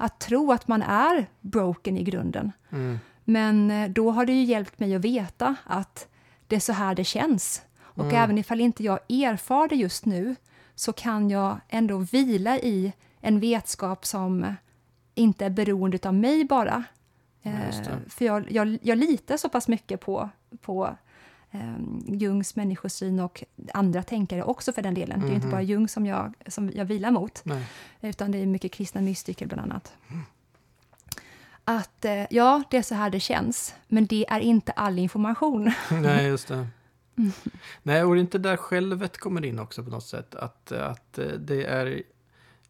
[0.00, 2.52] Att tro att man är broken i grunden.
[2.70, 2.98] Mm.
[3.24, 6.08] Men eh, då har det ju hjälpt mig att veta att
[6.46, 7.62] det är så här det känns.
[7.78, 8.16] Och Mm.
[8.16, 10.36] även ifall inte jag erfar det just nu
[10.80, 14.54] så kan jag ändå vila i en vetskap som
[15.14, 16.84] inte är beroende av mig bara.
[17.42, 17.50] Ja.
[17.50, 20.28] Eh, för jag, jag, jag litar så pass mycket på,
[20.60, 20.96] på
[21.50, 21.74] eh,
[22.06, 25.20] Jungs människosyn och andra tänkare också för den delen.
[25.20, 25.50] Det är inte Mhm.
[25.50, 27.64] bara Jung som jag, som jag vilar mot, Nej.
[28.00, 29.92] utan det är mycket kristna mystiker bland annat.
[31.64, 35.72] Att eh, ja, det är så här det känns, men det är inte all information.
[35.90, 36.66] Nej, just det.
[37.82, 40.34] Nej, och det är inte där självet kommer in också på något sätt.
[40.34, 42.02] Att, att eh, det är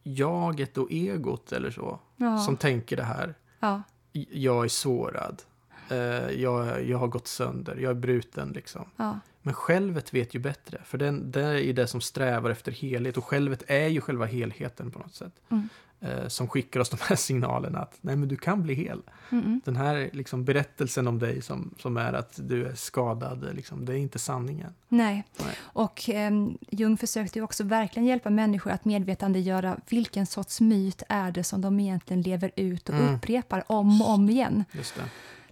[0.03, 3.35] jaget och egot eller så Ja, som tänker det här.
[3.61, 3.83] ja,
[4.31, 5.43] Jag är sårad.
[5.91, 7.77] Eh, Jag, jag har gått sönder.
[7.77, 8.85] Jag är bruten liksom.
[8.97, 10.81] ja, Men självet vet ju bättre.
[10.85, 13.17] För den, det är ju det som strävar efter helhet.
[13.17, 15.33] Och självet är ju själva helheten på något sätt.
[15.49, 15.69] Mm.
[16.03, 19.03] Eh, som skickar oss de här signalerna att nej men du kan bli hel.
[19.31, 19.61] mm.
[19.65, 23.93] Den här liksom, berättelsen om dig som, som är att du är skadad, liksom, det
[23.93, 24.73] är inte sanningen.
[24.89, 25.25] Nej.
[25.39, 25.55] Nej.
[25.61, 31.31] Och ehm, Jung försökte ju också verkligen hjälpa människor att medvetandegöra vilken sorts myt är
[31.33, 33.15] det som de egentligen lever ut och Mm.
[33.15, 34.65] upprepar om och om igen.
[34.73, 35.03] Just det.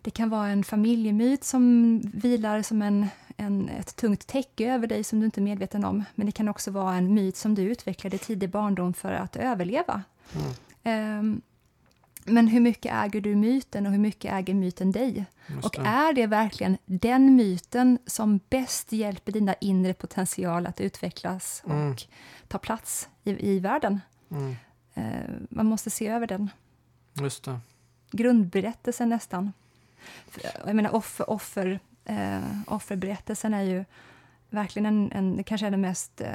[0.03, 5.05] Det kan vara en familjemyt som vilar som en, en, ett tungt täcke över dig
[5.05, 6.05] som du inte är medveten om.
[6.15, 9.37] Men det kan också vara en myt som du utvecklade i tidig barndom för att
[9.37, 10.03] överleva.
[10.35, 10.53] Mm.
[10.83, 11.41] Ehm,
[12.25, 15.25] men hur mycket äger du myten och hur mycket äger myten dig?
[15.63, 21.71] Och är det verkligen den myten som bäst hjälper dina inre potential att utvecklas och
[21.73, 21.97] Mm.
[22.49, 24.01] ta plats i, i världen?
[24.31, 24.57] Mm.
[24.95, 26.51] Eh, man måste se över den.
[27.15, 27.61] Just det.
[28.11, 29.53] Grundberättelsen nästan.
[30.67, 33.85] Jag menar offer, offer, eh, offerberättelsen är ju
[34.51, 36.31] verkligen en, en, kanske är den mest eh,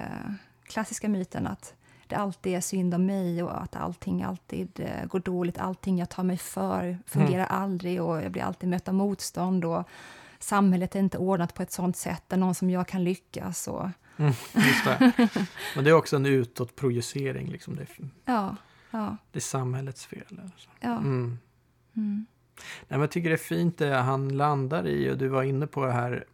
[0.63, 1.73] klassiska myten att
[2.07, 5.57] det alltid är synd om mig och att allting alltid eh, går dåligt.
[5.57, 9.83] Allting jag tar mig för fungerar aldrig och jag blir alltid mött av motstånd och
[10.39, 13.67] samhället är inte ordnat på ett sånt sätt där någon som jag kan lyckas.
[13.67, 14.33] Och, Mm.
[14.53, 15.13] Just det.
[15.75, 17.47] Men det är också en utåtprojicering.
[17.47, 17.75] Liksom.
[17.75, 17.89] Det, är,
[18.25, 18.55] ja,
[18.91, 20.23] ja, det är samhällets fel.
[20.29, 20.69] Eller så.
[20.79, 20.97] ja.
[20.97, 21.39] Mm.
[21.95, 22.25] Mm.
[22.55, 25.67] Nej, men jag tycker det är fint det han landar i och du var inne
[25.67, 26.25] på det här.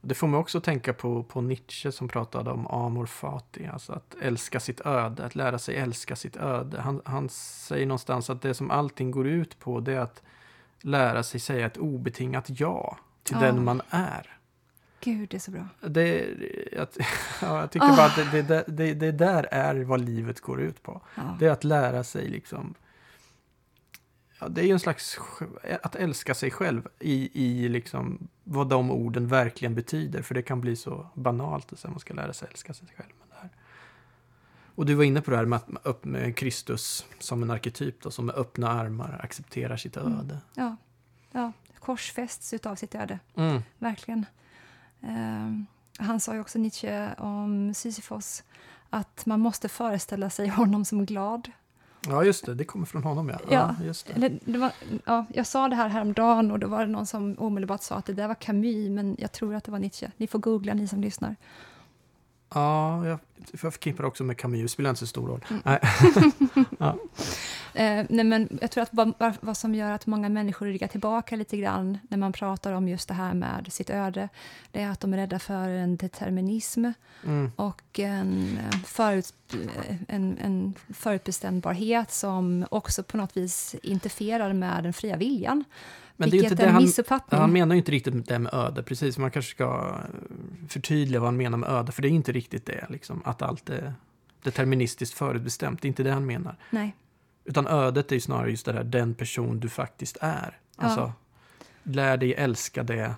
[0.00, 3.92] Det får mig också att tänka på, på Nietzsche som pratade om amor fati, alltså
[3.92, 6.80] att älska sitt öde, att lära sig älska sitt öde.
[6.80, 10.22] Han, han säger någonstans att det som allting går ut på det är att
[10.80, 13.46] lära sig säga ett obetingat ja till Ja.
[13.46, 14.36] den man är.
[15.00, 15.68] Gud, det är så bra.
[15.80, 16.26] Det,
[16.72, 16.86] jag,
[17.42, 20.82] ja, jag tycker bara att det, det, det, det där är vad livet går ut
[20.82, 21.00] på.
[21.14, 21.22] Ja.
[21.38, 22.74] Det är att lära sig liksom...
[24.40, 25.18] Ja, det är ju en slags...
[25.82, 30.22] Att älska sig själv i, i liksom vad de orden verkligen betyder.
[30.22, 33.08] För det kan bli så banalt att man ska lära sig älska sig själv.
[33.20, 33.50] Men det här.
[34.74, 38.10] Och du var inne på det här med, att, med Kristus som en arketyp då,
[38.10, 40.18] som med öppna armar accepterar sitt Mm.
[40.18, 40.38] öde.
[40.54, 40.76] Ja,
[41.32, 41.52] ja.
[41.78, 43.18] korsfästs utav sitt öde.
[43.36, 43.62] Mm.
[43.78, 44.26] Verkligen.
[45.02, 45.66] Ehm,
[45.98, 48.42] han sa ju också, Nietzsche, om Sisyfos
[48.90, 51.50] att man måste föreställa sig honom som glad.
[52.08, 52.54] Ja, just det.
[52.54, 53.38] Det kommer från honom, ja.
[53.50, 53.74] Ja.
[53.84, 54.12] just det.
[54.12, 54.72] Eller, det var,
[55.04, 58.06] ja, jag sa det här häromdagen och då var det någon som omedelbart sa att
[58.06, 60.10] det där var Camus, men jag tror att det var Nietzsche.
[60.16, 61.36] Ni får googla, ni som lyssnar.
[62.54, 63.18] Ja, jag,
[63.54, 64.62] för jag förknippar också med Camus.
[64.62, 65.44] Det spelar inte så stor roll.
[65.50, 65.62] Mm.
[65.64, 65.80] Nej.
[66.78, 66.96] ja.
[67.74, 71.36] Eh, nej, men jag tror att vad, vad- som gör att många människor ryggar tillbaka
[71.36, 74.28] lite grann när man pratar om just det här med sitt öde,
[74.72, 76.84] det är att de är rädda för en determinism
[77.24, 77.50] Mm.
[77.56, 79.34] och en, eh, förut,
[80.08, 85.64] en, en förutbestämbarhet som också på något vis interferar med den fria viljan.
[86.16, 89.18] Men det är inte det han, han menar ju inte riktigt det med öde, precis.
[89.18, 92.66] Man kanske ska eh, förtydliga vad han menar med öde, för det är inte riktigt
[92.66, 93.94] det, liksom, att allt är
[94.42, 95.82] deterministiskt förutbestämt.
[95.82, 96.56] Det är inte det han menar.
[96.70, 96.94] Nej.
[97.44, 100.58] Utan ödet är ju snarare just det där, den person du faktiskt är.
[100.76, 101.12] Alltså,
[101.82, 103.14] lär dig älska det,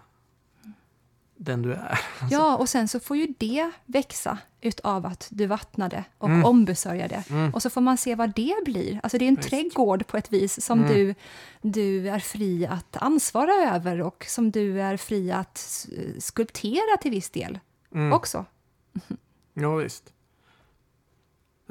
[1.37, 2.01] den du är.
[2.31, 6.45] Ja, och sen så får ju det växa utav att du vattnade och Mm.
[6.45, 7.25] ombesörjade.
[7.31, 7.55] Mm.
[7.55, 9.01] Och så får man se vad det blir.
[9.03, 9.49] Alltså det är en Visst.
[9.49, 10.93] trädgård på ett vis som Mm.
[10.95, 11.15] du,
[11.63, 15.87] du är fri att ansvara över och som du är fri att
[16.19, 17.59] skulptera till viss del
[17.95, 18.13] Mm.
[18.13, 18.45] också.
[19.55, 20.12] Ja, visst.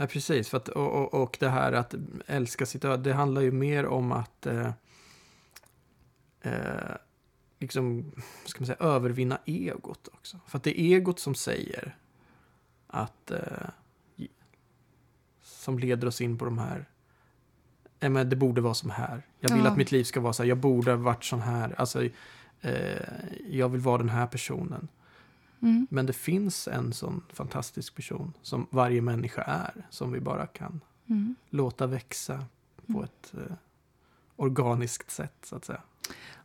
[0.02, 0.50] Nej, precis.
[0.50, 1.96] För att, och, och, och det här att
[2.28, 4.72] älska sitt öde, det handlar ju mer om att eh,
[6.42, 6.96] eh,
[7.60, 8.12] liksom,
[8.46, 10.40] ska man säga, övervinna egot också.
[10.48, 11.96] För att det är egot som säger
[12.88, 13.70] att eh,
[15.44, 16.86] som leder oss in på de här
[18.00, 19.22] Nej, men det borde vara som här.
[19.40, 19.72] Jag vill Ja.
[19.72, 20.50] att mitt liv ska vara så här.
[20.50, 21.76] Jag borde ha varit sån här.
[21.78, 22.04] Alltså,
[22.62, 23.02] eh,
[23.50, 24.88] jag vill vara den här personen.
[25.62, 25.88] Mm.
[25.90, 29.86] Men det finns en sån fantastisk person som varje människa är.
[29.90, 31.36] Som vi bara kan Mm.
[31.50, 32.46] låta växa
[32.88, 33.04] på Mm.
[33.04, 33.34] ett...
[33.34, 33.56] eh,
[34.36, 35.82] organiskt sätt, så att säga.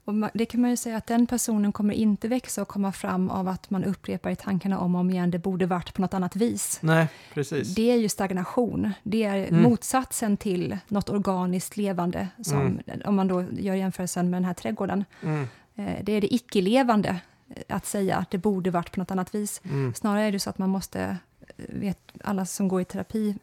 [0.05, 3.31] Och det kan man ju säga att den personen kommer inte växa och komma fram
[3.31, 6.15] av att man upprepar i tankarna om och om igen, det borde varit på något
[6.15, 6.79] annat vis.
[6.83, 7.75] Nej, precis.
[7.75, 8.93] Det är ju stagnation.
[9.03, 9.63] Det är mm.
[9.63, 12.81] motsatsen till något organiskt levande, som, mm.
[13.05, 15.05] om man då gör jämförelsen med den här trädgården.
[15.23, 15.47] Mm.
[15.75, 17.21] Eh, det är det icke-levande,
[17.69, 19.61] att säga att det borde varit på något annat vis.
[19.65, 19.95] Mm.
[19.95, 21.17] Snarare är det så att man måste,
[21.57, 23.37] eh, vet alla som går i terapi,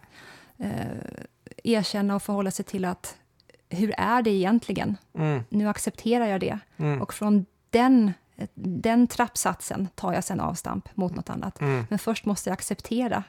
[0.57, 0.71] eh,
[1.63, 3.17] erkänna och förhålla sig till att
[3.69, 4.97] hur är det egentligen?
[5.13, 5.43] Mm.
[5.49, 6.59] Nu accepterar jag det.
[6.77, 7.01] Mm.
[7.01, 8.13] Och från den,
[8.53, 11.61] den trappsatsen tar jag sen avstamp mot något annat.
[11.61, 11.85] Mm.
[11.89, 13.23] Men först måste jag acceptera,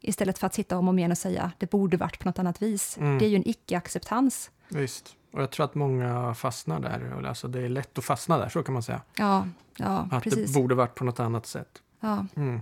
[0.00, 2.38] istället för att sitta om och om igen och säga det borde varit på något
[2.38, 2.98] annat vis.
[2.98, 3.18] Mm.
[3.18, 4.50] Det är ju en icke-acceptans.
[4.68, 5.16] Visst.
[5.30, 7.26] Och jag tror att många fastnar där.
[7.26, 9.02] Alltså det är lätt att fastna där, så kan man säga.
[9.16, 10.52] Ja, ja att precis.
[10.52, 11.82] det borde varit på något annat sätt.
[12.00, 12.26] Ja.
[12.36, 12.60] Mm.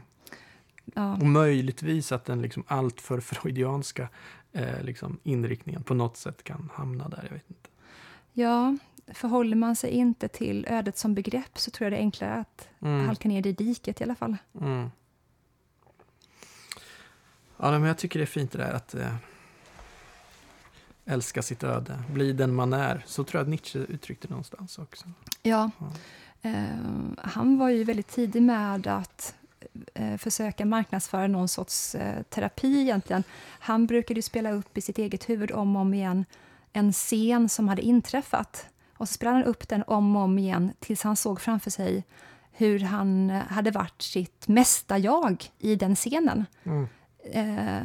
[0.95, 1.13] Ja.
[1.13, 4.09] Och möjligtvis att den liksom alltför freudianska
[4.53, 7.23] eh, liksom inriktningen på något sätt kan hamna där.
[7.23, 7.69] Jag vet inte.
[8.33, 12.35] Ja, förhåller man sig inte till ödet som begrepp så tror jag det är enklare
[12.35, 13.07] att mm.
[13.07, 14.37] halka ner i diket i alla fall.
[14.61, 14.91] Mm.
[17.57, 19.15] Ja, men jag tycker det är fint det där att eh,
[21.07, 23.05] älska sitt öde, bli den man är.
[23.07, 25.07] Så tror jag att Nietzsche uttryckte det någonstans också.
[25.43, 25.93] Ja, ja.
[26.43, 26.65] Eh,
[27.19, 29.35] han var ju väldigt tidig med att
[29.95, 33.25] eh, försöka marknadsföra någon sorts eh, terapi egentligen.
[33.61, 36.25] Han brukade spela upp i sitt eget huvud om och om igen
[36.73, 38.67] en scen som hade inträffat.
[38.97, 42.05] Och så spelade han upp den om och om igen tills han såg framför sig
[42.53, 46.45] hur han hade varit sitt mesta jag i den scenen.
[46.65, 46.89] Mm.
[47.33, 47.83] Eh,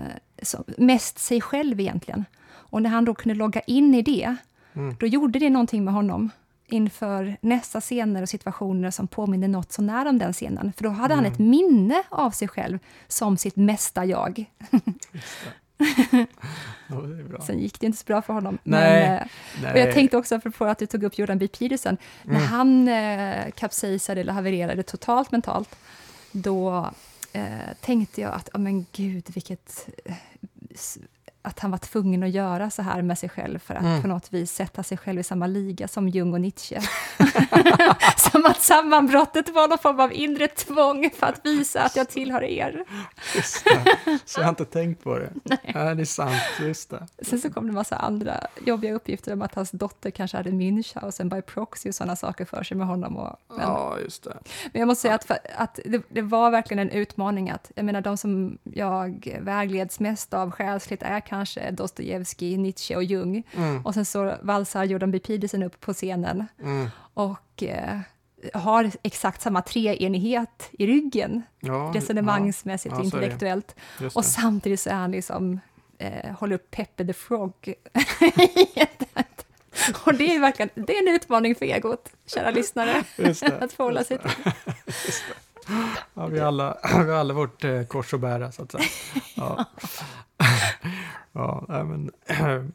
[0.78, 2.26] mest sig själv egentligen.
[2.72, 4.36] Och när han då kunde logga in i det,
[4.74, 4.96] mm.
[5.00, 6.30] då gjorde det någonting med honom
[6.72, 10.74] inför nästa scener och situationer som påminner något så nära om den scenen.
[10.78, 11.26] För då hade mm.
[11.26, 14.46] han ett minne av sig själv som sitt mesta jag.
[16.88, 18.58] ja, Sen gick det inte så bra för honom.
[18.64, 19.28] Nej, men,
[19.62, 19.74] nej.
[19.74, 21.48] Och jag tänkte också, för att du tog upp Jordan B.
[21.48, 22.38] Peterson, mm.
[22.38, 25.76] när han eh, kapsejsade eller havererade totalt mentalt,
[26.32, 26.92] då
[27.34, 27.46] eh,
[27.82, 30.14] tänkte jag att, oh, men gud, vilket eh,
[31.42, 34.02] att han var tvungen att göra så här med sig själv för att mm.
[34.02, 36.82] på något vis sätta sig själv i samma liga som Jung och Nietzsche.
[38.32, 42.44] som att sammanbrottet var någon form av inre tvång för att visa att jag tillhör
[42.44, 42.86] er.
[43.36, 44.20] Just det.
[44.26, 45.30] Så jag har inte tänkt på det.
[45.44, 45.72] Nej.
[45.74, 47.08] Ja, det är sant, just det.
[47.22, 50.50] Sen så kom det en massa andra jobbiga uppgifter om att hans dotter kanske hade
[50.50, 53.18] Münchhausen by proxy och sådana saker för sig med honom.
[53.18, 54.38] Och, men, ja, just det.
[54.74, 57.86] Men jag måste säga att, för, att det, det, var verkligen en utmaning att, jag
[57.86, 63.44] menar de som jag vägleds mest av själsligt är kanske Dostojevskij, Nietzsche och Jung.
[63.56, 63.86] Mm.
[63.86, 65.20] Och sen så valsar Jordan B.
[65.20, 66.90] Peterson upp på scenen mm.
[67.14, 68.00] och eh,
[68.54, 73.76] har exakt samma treenighet i ryggen, ja, resonemangsmässigt ja, och intellektuellt.
[74.14, 75.60] Och samtidigt så är han liksom,
[75.98, 77.54] eh, håller upp Peppe the Frog.
[80.06, 83.04] och det är verkligen det är en utmaning för egot, kära lyssnare,
[83.60, 84.32] att förhålla sig till.
[86.14, 88.84] Ja, vi har alla, vi har alla vårt eh, kors att bära, så att säga.
[89.36, 89.66] Ja.
[91.42, 92.12] ja, men,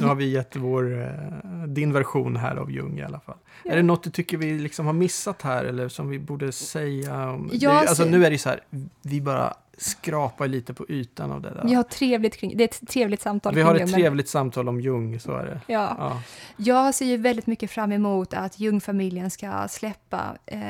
[0.00, 3.36] nu har vi gett vår, eh, din version här av Jung i alla fall.
[3.64, 3.72] Ja.
[3.72, 7.30] Är det något du tycker vi liksom har missat här eller som vi borde säga?
[7.30, 8.60] Om, det, alltså, nu är det så här,
[9.02, 11.64] vi bara skrapar lite på ytan av det där.
[11.64, 14.80] Vi har trevligt kring, det är ett trevligt samtal Vi har ett trevligt samtal om
[14.80, 15.60] Jung, så är det.
[15.66, 15.96] Ja.
[15.98, 16.22] ja.
[16.56, 20.60] Jag ser ju väldigt mycket fram emot att Jungfamiljen ska släppa eh,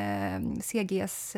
[0.60, 1.36] CGs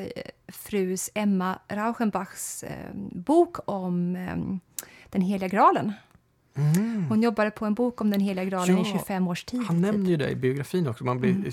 [0.48, 4.36] frus Emma Rauschenbachs eh, bok om eh,
[5.14, 5.92] den heliga graalen.
[6.56, 7.06] Mm.
[7.08, 9.62] Hon jobbade på en bok om den heliga graalen ja, i 25 års tid.
[9.62, 11.04] Han nämner ju det i biografin också.
[11.04, 11.52] Man blir, mm.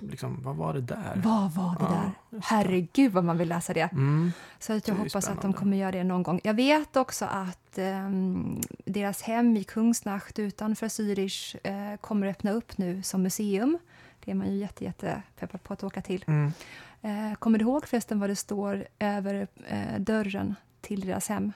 [0.00, 1.20] liksom, vad var det där?
[1.24, 2.40] Vad var det ja, där?
[2.42, 3.92] Herregud vad man vill läsa det.
[3.92, 4.32] Mm.
[4.58, 5.38] Så att jag hoppas spännande.
[5.38, 6.40] att de kommer göra det någon gång.
[6.44, 12.78] Jag vet också att um, deras hem i Kungsnacht utanför Zürich uh, kommer öppna upp
[12.78, 13.78] nu som museum.
[14.24, 16.24] Det är man ju jätte, jätte peppad på att åka till.
[16.28, 21.52] Uh, kommer du ihåg förresten vad det står över uh, dörren till deras hem?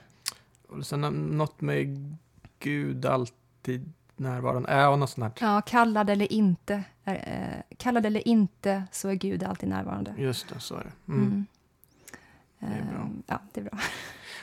[0.67, 1.01] Och sen
[1.37, 2.17] något med
[2.59, 4.73] Gud alltid närvarande.
[4.73, 5.47] Ja, något sånt här.
[5.47, 6.83] Ja, kallad eller inte.
[7.03, 7.15] Eh,
[7.77, 10.15] kallad eller inte så är Gud alltid närvarande.
[10.17, 11.13] Just det, så är det.
[11.13, 11.23] Mm.
[11.23, 11.45] Mm.
[12.59, 13.01] Det är bra.
[13.01, 13.79] Eh, ja, det är bra.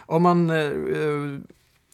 [0.07, 0.71] Om man eh,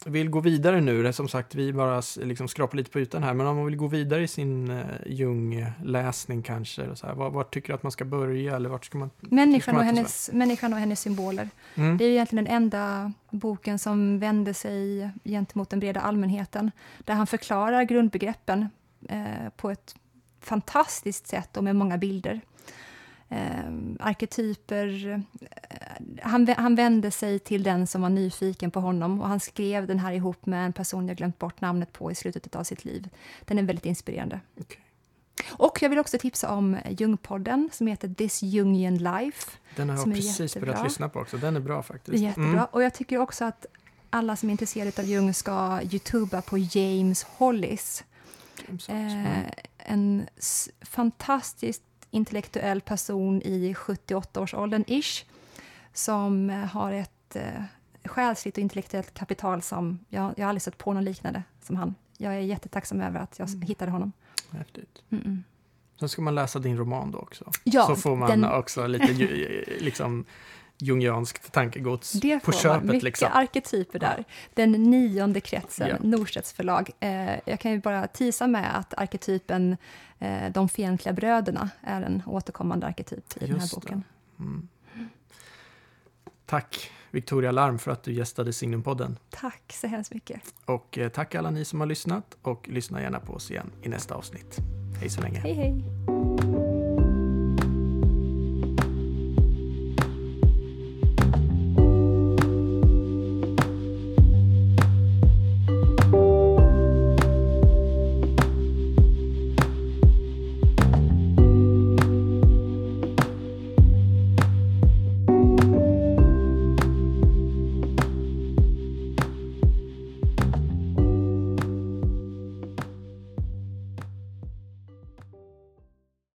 [0.08, 3.46] vill gå vidare nu, som sagt vi bara liksom skrapar lite på ytan här, men
[3.46, 7.68] om man vill gå vidare i sin uh, Jung-läsning kanske, så här, var, var, tycker
[7.68, 8.56] du att man ska börja?
[8.56, 11.48] Eller vart ska man, människan, och hennes, människan och hennes symboler.
[11.74, 11.98] Mm.
[11.98, 17.26] Det är egentligen den enda boken som vänder sig gentemot den breda allmänheten, där han
[17.26, 18.68] förklarar grundbegreppen
[19.12, 19.94] uh, på ett
[20.40, 22.40] fantastiskt sätt och med många bilder.
[23.30, 23.70] Eh,
[24.00, 25.22] arketyper,
[26.22, 29.98] han, han vände sig till den som var nyfiken på honom och han skrev den
[29.98, 33.08] här ihop med en person jag glömt bort namnet på i slutet av sitt liv.
[33.44, 34.40] Den är väldigt inspirerande.
[34.56, 34.80] Okay.
[35.50, 39.50] Och jag vill också tipsa om Jungpodden som heter This Jungian Life.
[39.76, 40.72] Den har jag precis jättebra.
[40.72, 41.36] börjat lyssna på också.
[41.36, 42.22] Den är bra faktiskt.
[42.22, 42.48] Jättebra.
[42.48, 42.64] Mm.
[42.70, 43.66] Och jag tycker också att
[44.10, 48.04] alla som är intresserade av Jung ska youtuba på James Hollis.
[48.68, 50.26] James eh, en
[50.80, 55.24] fantastiskt intellektuell person i 78-årsåldern, ish,
[55.92, 57.62] som har ett eh,
[58.04, 61.94] själsligt och intellektuellt kapital som jag, jag har aldrig sett på någon liknande som han.
[62.16, 63.62] Jag är jättetacksam över att jag mm.
[63.62, 64.12] hittade honom.
[64.50, 65.02] Häftigt.
[65.10, 65.42] Mm -mm.
[65.98, 67.50] Sen ska man läsa din roman då också.
[67.64, 68.44] Ja, så får man den...
[68.44, 69.12] också lite
[69.80, 70.24] liksom,
[70.78, 72.84] jungianskt tankegods det på köpet.
[72.84, 73.28] Mycket liksom.
[73.32, 74.24] arketyper där.
[74.54, 75.96] Den nionde kretsen, ja.
[76.00, 76.90] Norstedts förlag.
[77.00, 79.76] Eh, jag kan ju bara tisa med att arketypen
[80.18, 84.04] eh, De fientliga bröderna är en återkommande arketyp i Just den här boken.
[84.38, 84.68] Mm.
[86.46, 89.18] Tack Victoria Larm för att du gästade Signumpodden.
[89.30, 90.40] Tack så hemskt mycket.
[90.64, 93.88] Och eh, tack alla ni som har lyssnat och lyssna gärna på oss igen i
[93.88, 94.58] nästa avsnitt.
[95.00, 95.38] Hej så länge.
[95.38, 96.57] Hej hej.